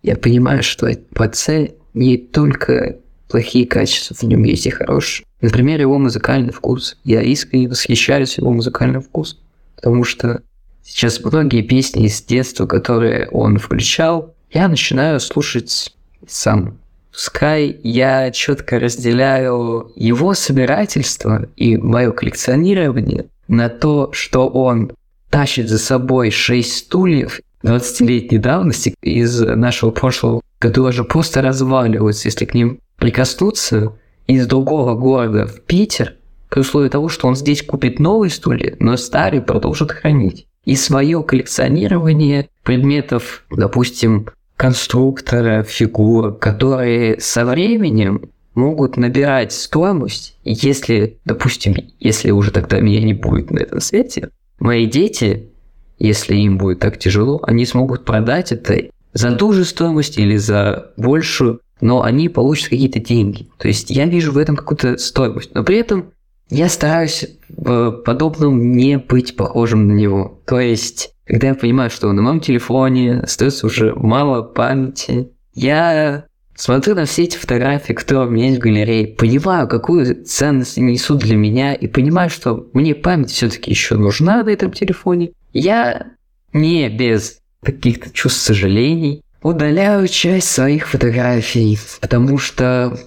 [0.05, 5.27] Я понимаю, что в отце не только плохие качества, в нем есть и хорошие.
[5.41, 6.97] Например, его музыкальный вкус.
[7.03, 9.41] Я искренне восхищаюсь его музыкальным вкусом.
[9.75, 10.43] Потому что
[10.85, 15.93] сейчас многие песни из детства, которые он включал, я начинаю слушать
[16.25, 16.79] сам.
[17.11, 24.93] Пускай я четко разделяю его собирательство и мое коллекционирование– на то, что он
[25.31, 32.45] тащит за собой шесть стульев 20-летней давности из нашего прошлого, которые уже просто разваливаются, если
[32.45, 33.93] к ним прикоснуться
[34.27, 36.15] из другого города в Питер,
[36.49, 40.47] при условии того, что он здесь купит новые стулья, но старые продолжит хранить.
[40.65, 51.75] И свое коллекционирование предметов, допустим, конструктора, фигур, которые со временем могут набирать стоимость, если, допустим,
[51.99, 55.51] если уже тогда меня не будет на этом свете, мои дети,
[55.99, 60.93] если им будет так тяжело, они смогут продать это за ту же стоимость или за
[60.97, 63.49] большую, но они получат какие-то деньги.
[63.57, 66.13] То есть я вижу в этом какую-то стоимость, но при этом
[66.51, 70.41] я стараюсь в подобном не быть похожим на него.
[70.47, 76.25] То есть, когда я понимаю, что на моем телефоне остается уже мало памяти, я
[76.59, 80.95] Смотрю на все эти фотографии, которые у меня есть в галерее, понимаю, какую ценность они
[80.95, 85.31] несут для меня, и понимаю, что мне память все-таки еще нужна на этом телефоне.
[85.53, 86.09] Я
[86.53, 92.99] не без каких-то чувств сожалений удаляю часть своих фотографий, потому что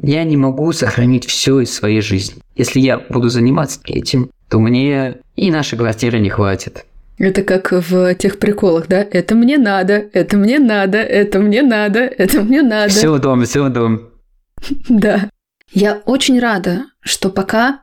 [0.00, 2.40] я не могу сохранить все из своей жизни.
[2.56, 6.86] Если я буду заниматься этим, то мне и нашей квартиры не хватит.
[7.18, 9.06] Это как в тех приколах, да?
[9.08, 12.90] Это мне надо, это мне надо, это мне надо, это мне надо.
[12.90, 14.00] Все в доме, все в доме.
[14.88, 15.30] Да.
[15.72, 17.82] Я очень рада, что пока,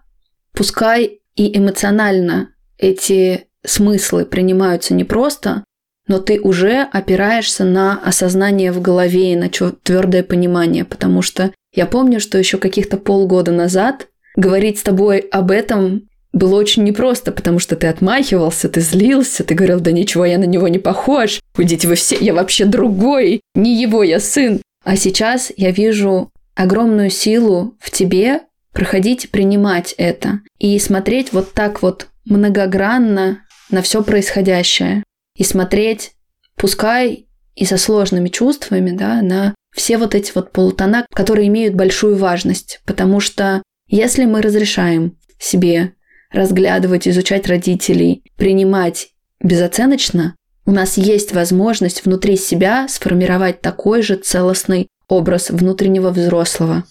[0.54, 5.63] пускай и эмоционально эти смыслы принимаются непросто,
[6.08, 11.86] но ты уже опираешься на осознание в голове и на твердое понимание, потому что я
[11.86, 17.60] помню, что еще каких-то полгода назад говорить с тобой об этом было очень непросто, потому
[17.60, 21.88] что ты отмахивался, ты злился, ты говорил, да ничего, я на него не похож, уйдите
[21.88, 24.62] вы все, я вообще другой, не его, я сын.
[24.84, 28.42] А сейчас я вижу огромную силу в тебе
[28.73, 30.42] проходить и принимать это.
[30.58, 35.04] И смотреть вот так вот многогранно на все происходящее.
[35.38, 36.13] И смотреть,
[36.56, 42.17] пускай и со сложными чувствами, да, на все вот эти вот полутона, которые имеют большую
[42.17, 42.82] важность.
[42.86, 45.94] Потому что если мы разрешаем себе
[46.32, 49.10] разглядывать, изучать родителей, принимать
[49.42, 56.84] безоценочно, у нас есть возможность внутри себя сформировать такой же целостный образ внутреннего взрослого.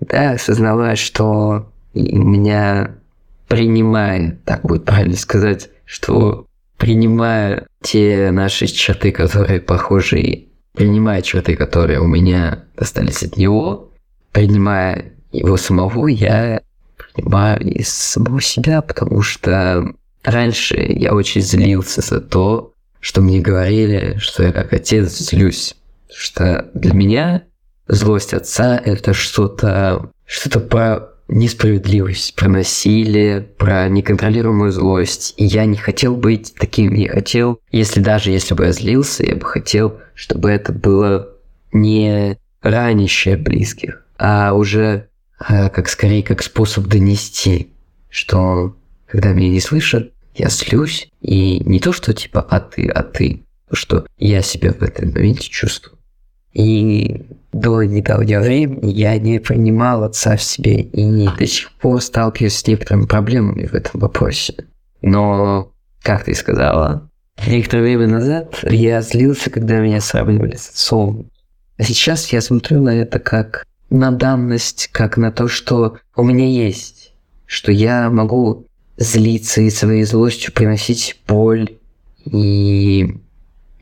[0.00, 2.96] Да, осознавая, что меня
[3.48, 12.00] принимая, так будет правильно сказать, что принимая те наши черты, которые похожи, принимая черты, которые
[12.00, 13.90] у меня достались от него,
[14.32, 16.60] принимая его самого, я
[16.96, 19.92] принимаю из самого себя, потому что
[20.24, 25.76] раньше я очень злился за то, что мне говорили, что я как отец злюсь.
[26.12, 27.44] Что для меня
[27.88, 35.34] злость отца– это что-то что-то про несправедливость, про насилие, про неконтролируемую злость.
[35.36, 36.94] И я не хотел быть таким.
[36.94, 41.28] Я хотел, если даже если бы я злился, я бы хотел, чтобы это было
[41.72, 45.08] не ранящее близких, а уже
[45.38, 47.72] а, как скорее как способ донести,
[48.08, 48.76] что
[49.06, 53.44] когда меня не слышат, я злюсь, и не то, что типа «а ты, а ты»,
[53.72, 55.98] что я себя в этом моменте чувствую.
[56.52, 62.56] И до недавнего времени я не принимал отца в себе и до сих пор сталкиваюсь
[62.56, 64.66] с некоторыми проблемами в этом вопросе.
[65.02, 65.72] Но,
[66.02, 67.10] как ты сказала,
[67.46, 71.28] некоторое время назад я злился, когда меня сравнивали с отцом.
[71.76, 76.46] А сейчас я смотрю на это как на данность, как на то, что у меня
[76.46, 77.12] есть,
[77.46, 78.66] что я могу
[78.96, 81.78] злиться и своей злостью приносить боль
[82.24, 83.18] и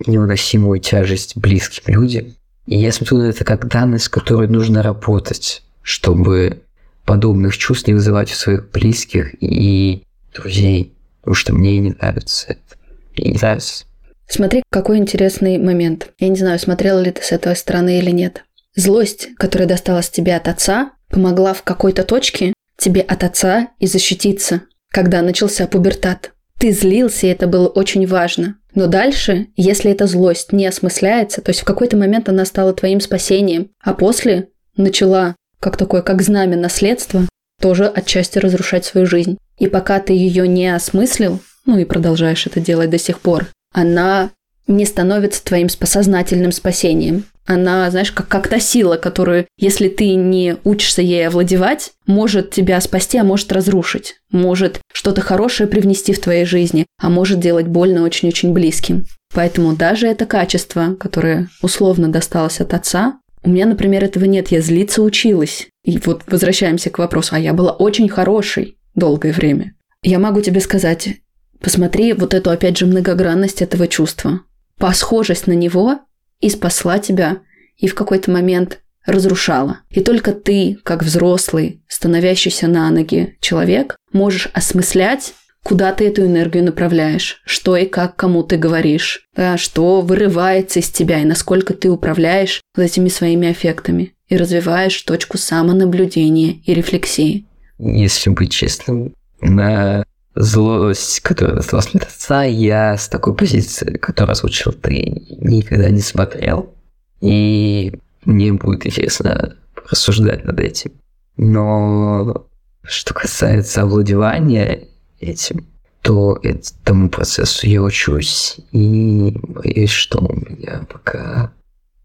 [0.07, 2.35] невыносимую тяжесть близким людям.
[2.67, 6.63] И я смотрю на это как данность, с которой нужно работать, чтобы
[7.05, 10.03] подобных чувств не вызывать у своих близких и
[10.35, 12.79] друзей, потому что мне не нравится это.
[13.17, 13.85] Мне не нравится.
[14.27, 16.09] Смотри, какой интересный момент.
[16.19, 18.45] Я не знаю, смотрела ли ты с этой стороны или нет.
[18.77, 24.62] Злость, которая досталась тебе от отца, помогла в какой-то точке тебе от отца и защититься,
[24.91, 26.33] когда начался пубертат.
[26.59, 28.57] Ты злился, и это было очень важно.
[28.75, 33.01] Но дальше, если эта злость не осмысляется, то есть в какой-то момент она стала твоим
[33.01, 37.29] спасением, а после начала, как такое, как знамя наследства,
[37.61, 39.39] тоже отчасти разрушать свою жизнь.
[39.59, 44.31] И пока ты ее не осмыслил, ну и продолжаешь это делать до сих пор, она
[44.66, 50.57] не становится твоим сознательным спасением она, знаешь, как, как та сила, которую, если ты не
[50.65, 54.17] учишься ей овладевать, может тебя спасти, а может разрушить.
[54.31, 59.07] Может что-то хорошее привнести в твоей жизни, а может делать больно очень-очень близким.
[59.35, 64.49] Поэтому даже это качество, которое условно досталось от отца, у меня, например, этого нет.
[64.49, 65.69] Я злиться училась.
[65.85, 69.75] И вот возвращаемся к вопросу, а я была очень хорошей долгое время.
[70.03, 71.17] Я могу тебе сказать,
[71.61, 74.41] посмотри вот эту, опять же, многогранность этого чувства.
[74.79, 75.99] Посхожесть на него
[76.45, 77.39] и спасла тебя,
[77.79, 79.81] и в какой-то момент разрушала.
[79.89, 85.33] И только ты, как взрослый, становящийся на ноги человек, можешь осмыслять,
[85.63, 90.91] куда ты эту энергию направляешь, что и как кому ты говоришь, да, что вырывается из
[90.91, 97.47] тебя и насколько ты управляешь этими своими аффектами и развиваешь точку самонаблюдения и рефлексии.
[97.79, 104.72] Если быть честным, на злость, которая досталась от отца, я с такой позиции, которую озвучил
[104.72, 106.74] ты, никогда не смотрел.
[107.20, 109.57] И мне будет интересно
[109.91, 110.93] рассуждать над этим.
[111.37, 112.47] Но
[112.82, 114.89] что касается овладевания
[115.20, 115.66] этим,
[116.03, 118.59] то этому процессу я учусь.
[118.72, 121.53] И боюсь, что у меня пока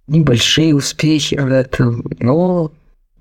[0.08, 2.72] небольшие успехи в этом, но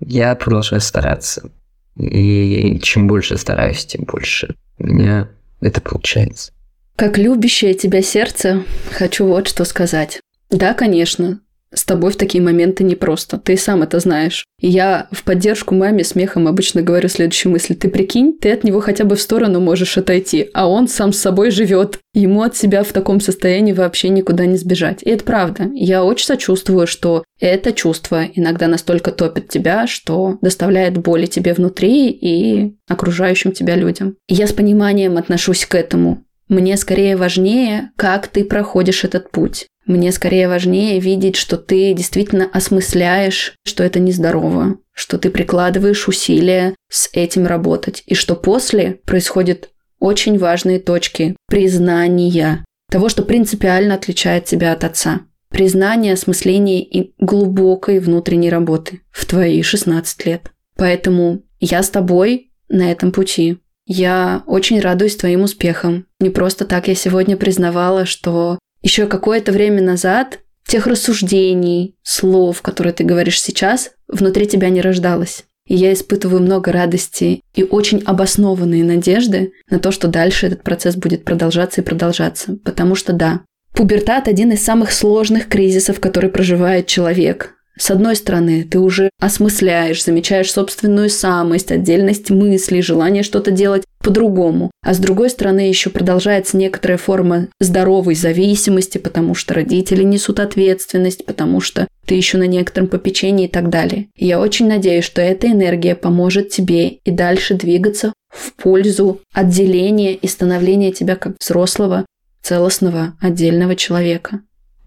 [0.00, 1.50] я продолжаю стараться.
[1.96, 5.28] И чем больше стараюсь, тем больше у меня
[5.60, 6.52] это получается.
[6.96, 10.20] Как любящее тебя сердце, хочу вот что сказать.
[10.50, 11.40] Да, конечно,
[11.72, 13.38] с тобой в такие моменты непросто.
[13.38, 14.44] Ты сам это знаешь.
[14.60, 17.74] И я в поддержку маме смехом обычно говорю следующую мысль.
[17.74, 21.18] Ты прикинь, ты от него хотя бы в сторону можешь отойти, а он сам с
[21.18, 21.98] собой живет.
[22.14, 25.02] Ему от себя в таком состоянии вообще никуда не сбежать.
[25.02, 25.70] И это правда.
[25.74, 32.10] Я очень сочувствую, что это чувство иногда настолько топит тебя, что доставляет боли тебе внутри
[32.10, 34.16] и окружающим тебя людям.
[34.26, 36.24] И я с пониманием отношусь к этому.
[36.48, 39.66] Мне скорее важнее, как ты проходишь этот путь.
[39.88, 46.74] Мне скорее важнее видеть, что ты действительно осмысляешь, что это нездорово, что ты прикладываешь усилия
[46.90, 54.44] с этим работать, и что после происходят очень важные точки признания того, что принципиально отличает
[54.44, 55.22] тебя от отца.
[55.48, 60.52] Признание, осмысление и глубокой внутренней работы в твои 16 лет.
[60.76, 63.58] Поэтому я с тобой на этом пути.
[63.86, 66.04] Я очень радуюсь твоим успехам.
[66.20, 72.92] Не просто так я сегодня признавала, что еще какое-то время назад тех рассуждений, слов, которые
[72.92, 75.44] ты говоришь сейчас, внутри тебя не рождалось.
[75.66, 80.96] И я испытываю много радости и очень обоснованные надежды на то, что дальше этот процесс
[80.96, 82.56] будет продолжаться и продолжаться.
[82.64, 83.42] Потому что да,
[83.74, 87.54] пубертат– один из самых сложных кризисов, который проживает человек.
[87.78, 94.70] С одной стороны, ты уже осмысляешь, замечаешь собственную самость, отдельность мыслей, желание что-то делать по-другому.
[94.82, 101.26] А с другой стороны, еще продолжается некоторая форма здоровой зависимости, потому что родители несут ответственность,
[101.26, 104.06] потому что ты еще на некотором попечении и так далее.
[104.16, 110.14] И я очень надеюсь, что эта энергия поможет тебе и дальше двигаться в пользу отделения
[110.14, 112.06] и становления тебя как взрослого,
[112.40, 114.40] целостного, отдельного человека.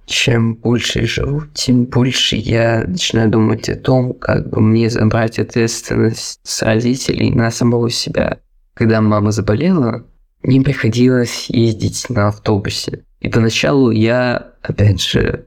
[0.08, 6.40] Чем больше живу, тем больше я начинаю думать о том, как бы мне забрать ответственность
[6.42, 8.40] с родителей на самого себя.
[8.74, 10.06] Когда мама заболела,
[10.44, 13.04] мне приходилось ездить на автобусе.
[13.20, 15.46] И поначалу я, опять же,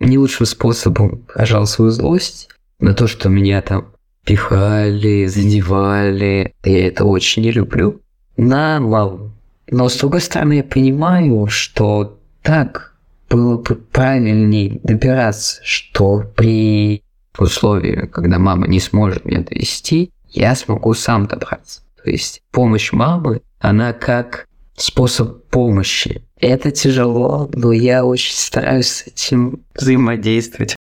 [0.00, 2.48] не лучшим способом выражал свою злость
[2.80, 3.92] на то, что меня там
[4.24, 6.54] пихали, задевали.
[6.64, 8.00] Я это очень не люблю.
[8.36, 9.32] На маму.
[9.70, 12.94] Но с другой стороны, я понимаю, что так
[13.30, 17.02] было бы правильнее добираться, что при
[17.38, 21.82] условии, когда мама не сможет меня довести, я смогу сам добраться.
[22.04, 24.46] То есть помощь мамы, она как
[24.76, 26.22] способ помощи.
[26.40, 30.74] Это тяжело, но я очень стараюсь с этим взаимодействовать.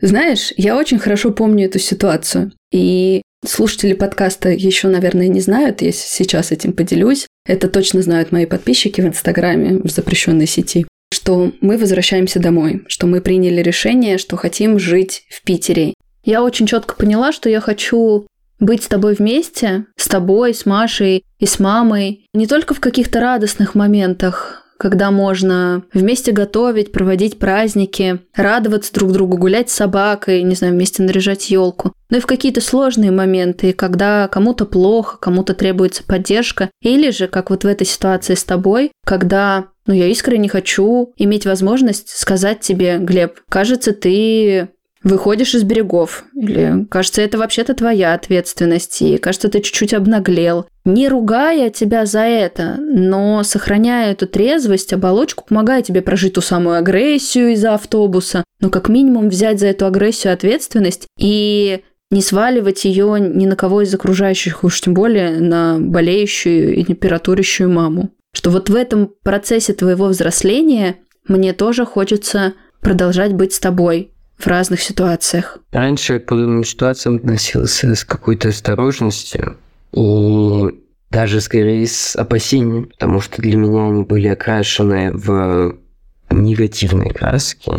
[0.00, 2.52] Знаешь, я очень хорошо помню эту ситуацию.
[2.72, 7.26] И слушатели подкаста еще, наверное, не знают, я сейчас этим поделюсь.
[7.46, 13.06] Это точно знают мои подписчики в Инстаграме, в запрещенной сети что мы возвращаемся домой, что
[13.06, 15.94] мы приняли решение, что хотим жить в Питере.
[16.24, 18.26] Я очень четко поняла, что я хочу
[18.60, 23.20] быть с тобой вместе, с тобой, с Машей и с мамой, не только в каких-то
[23.20, 30.54] радостных моментах, когда можно вместе готовить, проводить праздники, радоваться друг другу, гулять с собакой, не
[30.54, 31.92] знаю, вместе наряжать елку.
[32.10, 36.70] Но и в какие-то сложные моменты, когда кому-то плохо, кому-то требуется поддержка.
[36.80, 41.44] Или же, как вот в этой ситуации с тобой, когда ну, я искренне хочу иметь
[41.44, 44.68] возможность сказать тебе, Глеб, кажется, ты
[45.02, 50.66] выходишь из берегов, или кажется, это вообще-то твоя ответственность, и кажется, ты чуть-чуть обнаглел.
[50.84, 56.78] Не ругая тебя за это, но сохраняя эту трезвость, оболочку, помогая тебе прожить ту самую
[56.78, 63.16] агрессию из-за автобуса, но как минимум взять за эту агрессию ответственность и не сваливать ее
[63.20, 68.10] ни на кого из окружающих, уж тем более на болеющую и температурящую маму.
[68.32, 70.96] Что вот в этом процессе твоего взросления
[71.26, 75.58] мне тоже хочется продолжать быть с тобой, в разных ситуациях.
[75.72, 79.56] Раньше я к подобным ситуациям относился с какой-то осторожностью
[79.92, 80.68] и
[81.10, 85.76] даже скорее с опасением, потому что для меня они были окрашены в
[86.30, 87.70] негативные краски.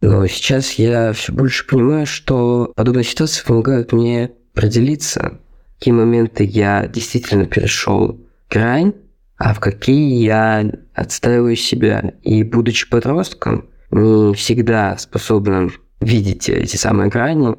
[0.00, 5.38] Но сейчас я все больше понимаю, что подобные ситуации помогают мне определиться,
[5.76, 8.94] в какие моменты я действительно перешел грань,
[9.36, 12.14] а в какие я отстаиваю себя.
[12.22, 17.54] И будучи подростком, не всегда способным видите эти самые грани,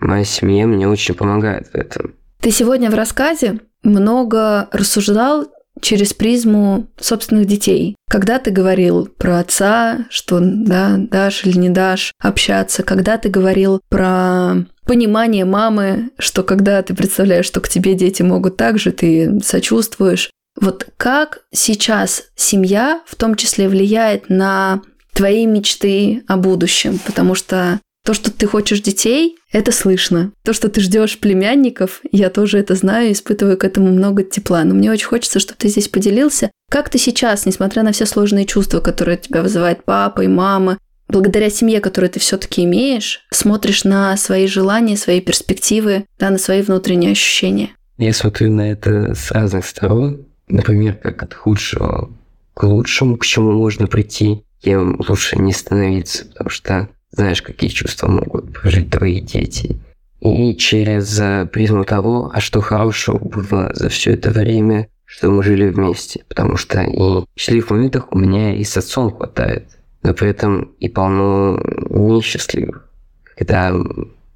[0.00, 2.14] моя семья мне очень помогает в этом.
[2.40, 5.46] Ты сегодня в рассказе много рассуждал
[5.80, 7.96] через призму собственных детей.
[8.08, 13.80] Когда ты говорил про отца, что да, дашь или не дашь общаться, когда ты говорил
[13.88, 19.40] про понимание мамы, что когда ты представляешь, что к тебе дети могут так же, ты
[19.42, 20.30] сочувствуешь.
[20.60, 24.82] Вот как сейчас семья в том числе влияет на
[25.14, 30.32] твои мечты о будущем, потому что то, что ты хочешь детей, это слышно.
[30.42, 34.62] То, что ты ждешь племянников, я тоже это знаю, испытываю к этому много тепла.
[34.64, 36.50] Но мне очень хочется, чтобы ты здесь поделился.
[36.70, 40.76] Как ты сейчас, несмотря на все сложные чувства, которые тебя вызывает папа и мама,
[41.08, 46.60] благодаря семье, которую ты все-таки имеешь, смотришь на свои желания, свои перспективы, да, на свои
[46.60, 47.70] внутренние ощущения?
[47.96, 50.26] Я смотрю на это с разных сторон.
[50.48, 52.10] Например, как от худшего
[52.52, 54.42] к лучшему, к чему можно прийти.
[54.64, 59.78] Кем лучше не становиться, потому что знаешь, какие чувства могут прожить твои дети.
[60.20, 65.42] И через э, призму того, а что хорошего было за все это время, что мы
[65.42, 66.24] жили вместе.
[66.28, 69.68] Потому что и счастливых моментах у меня и с отцом хватает.
[70.02, 71.60] Но при этом и полно
[71.90, 72.88] несчастливых,
[73.36, 73.72] когда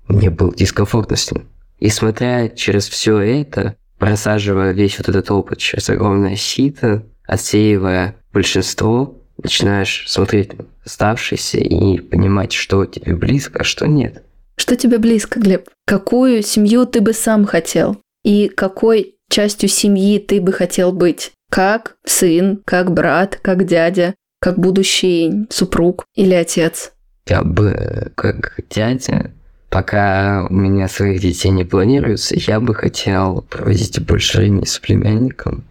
[0.09, 1.49] мне было дискомфортно с ним.
[1.79, 9.18] И смотря через все это, просаживая весь вот этот опыт через огромное сито, отсеивая большинство,
[9.43, 10.51] начинаешь смотреть
[10.84, 14.22] оставшиеся и понимать, что тебе близко, а что нет.
[14.57, 15.68] Что тебе близко, Глеб?
[15.86, 18.01] Какую семью ты бы сам хотел?
[18.24, 21.32] И какой частью семьи ты бы хотел быть?
[21.51, 26.93] Как сын, как брат, как дядя, как будущий супруг или отец?
[27.26, 29.32] Я бы как дядя,
[29.70, 35.64] пока у меня своих детей не планируется, я бы хотел проводить больше времени с племянником,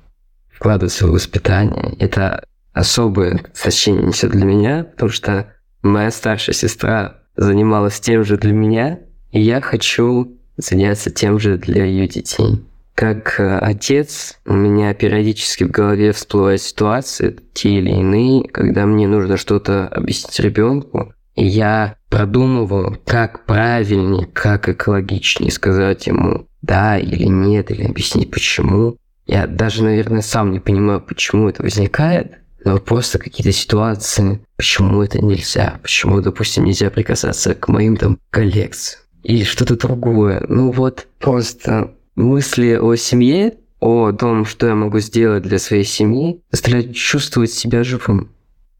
[0.51, 1.95] вкладываться в воспитание.
[1.99, 2.45] Это
[2.78, 8.99] особое значение несет для меня, потому что моя старшая сестра занималась тем же для меня,
[9.32, 12.63] и я хочу заняться тем же для ее детей.
[12.95, 19.07] Как э, отец, у меня периодически в голове всплывают ситуации, те или иные, когда мне
[19.07, 27.25] нужно что-то объяснить ребенку, и я продумываю, как правильнее, как экологичнее сказать ему да или
[27.25, 28.97] нет, или объяснить почему.
[29.28, 32.39] Я даже, наверное, сам не понимаю, почему это возникает,
[32.76, 39.43] просто какие-то ситуации, почему это нельзя, почему, допустим, нельзя прикасаться к моим там коллекциям или
[39.43, 40.45] что-то другое.
[40.47, 46.41] Ну вот просто мысли о семье, о том, что я могу сделать для своей семьи,
[46.51, 48.32] заставляют чувствовать себя живым.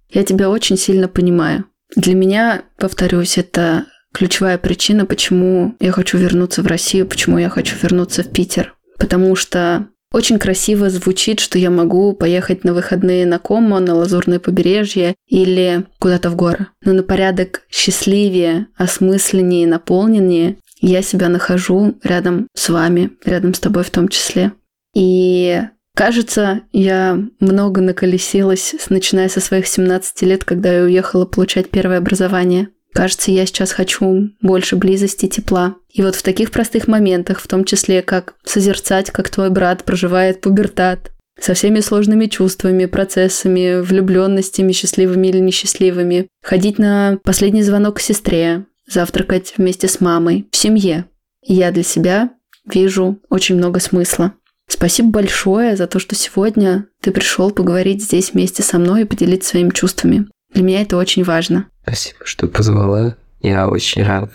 [0.10, 1.66] Я тебя очень сильно понимаю.
[1.96, 7.76] Для меня, повторюсь, это ключевая причина, почему я хочу вернуться в Россию, почему я хочу
[7.82, 8.76] вернуться в Питер.
[8.98, 14.40] Потому что очень красиво звучит, что я могу поехать на выходные на Комо, на Лазурное
[14.40, 16.68] побережье или куда-то в горы.
[16.84, 23.84] Но на порядок счастливее, осмысленнее, наполненнее я себя нахожу рядом с вами, рядом с тобой
[23.84, 24.54] в том числе.
[24.94, 25.62] И
[25.96, 32.70] кажется, я много наколесилась, начиная со своих 17 лет, когда я уехала получать первое образование.
[32.98, 35.76] Кажется, я сейчас хочу больше близости, тепла.
[35.94, 40.42] И вот в таких простых моментах, в том числе как созерцать, как твой брат проживает
[40.42, 48.02] пубертат, со всеми сложными чувствами, процессами, влюбленностями, счастливыми или несчастливыми, ходить на последний звонок к
[48.02, 51.06] сестре, завтракать вместе с мамой, в семье.
[51.44, 52.32] Я для себя
[52.66, 54.34] вижу очень много смысла.
[54.68, 59.52] Спасибо большое за то, что сегодня ты пришел поговорить здесь вместе со мной и поделиться
[59.52, 60.26] своими чувствами.
[60.52, 61.68] Для меня это очень важно.
[61.88, 63.16] Спасибо, что позвала.
[63.42, 64.30] Я очень рад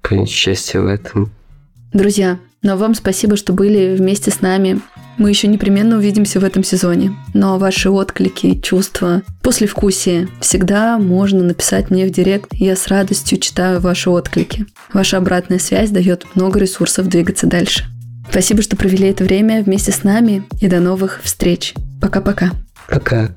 [0.00, 1.30] принять участие в этом.
[1.92, 4.80] Друзья, ну а вам спасибо, что были вместе с нами.
[5.18, 7.14] Мы еще непременно увидимся в этом сезоне.
[7.34, 12.48] Но ваши отклики, чувства, послевкусие всегда можно написать мне в директ.
[12.52, 14.64] Я с радостью читаю ваши отклики.
[14.94, 17.84] Ваша обратная связь дает много ресурсов двигаться дальше.
[18.30, 21.74] Спасибо, что провели это время вместе с нами и до новых встреч.
[22.00, 22.52] Пока-пока.
[22.88, 23.28] Пока.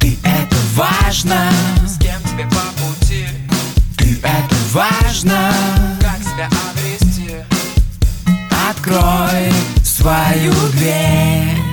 [0.00, 1.50] Ты это важно,
[1.86, 3.26] с кем тебе по пути.
[3.98, 5.52] Ты это важно,
[6.00, 7.34] как себя обрести.
[8.68, 9.52] Открой
[9.84, 11.69] свою дверь.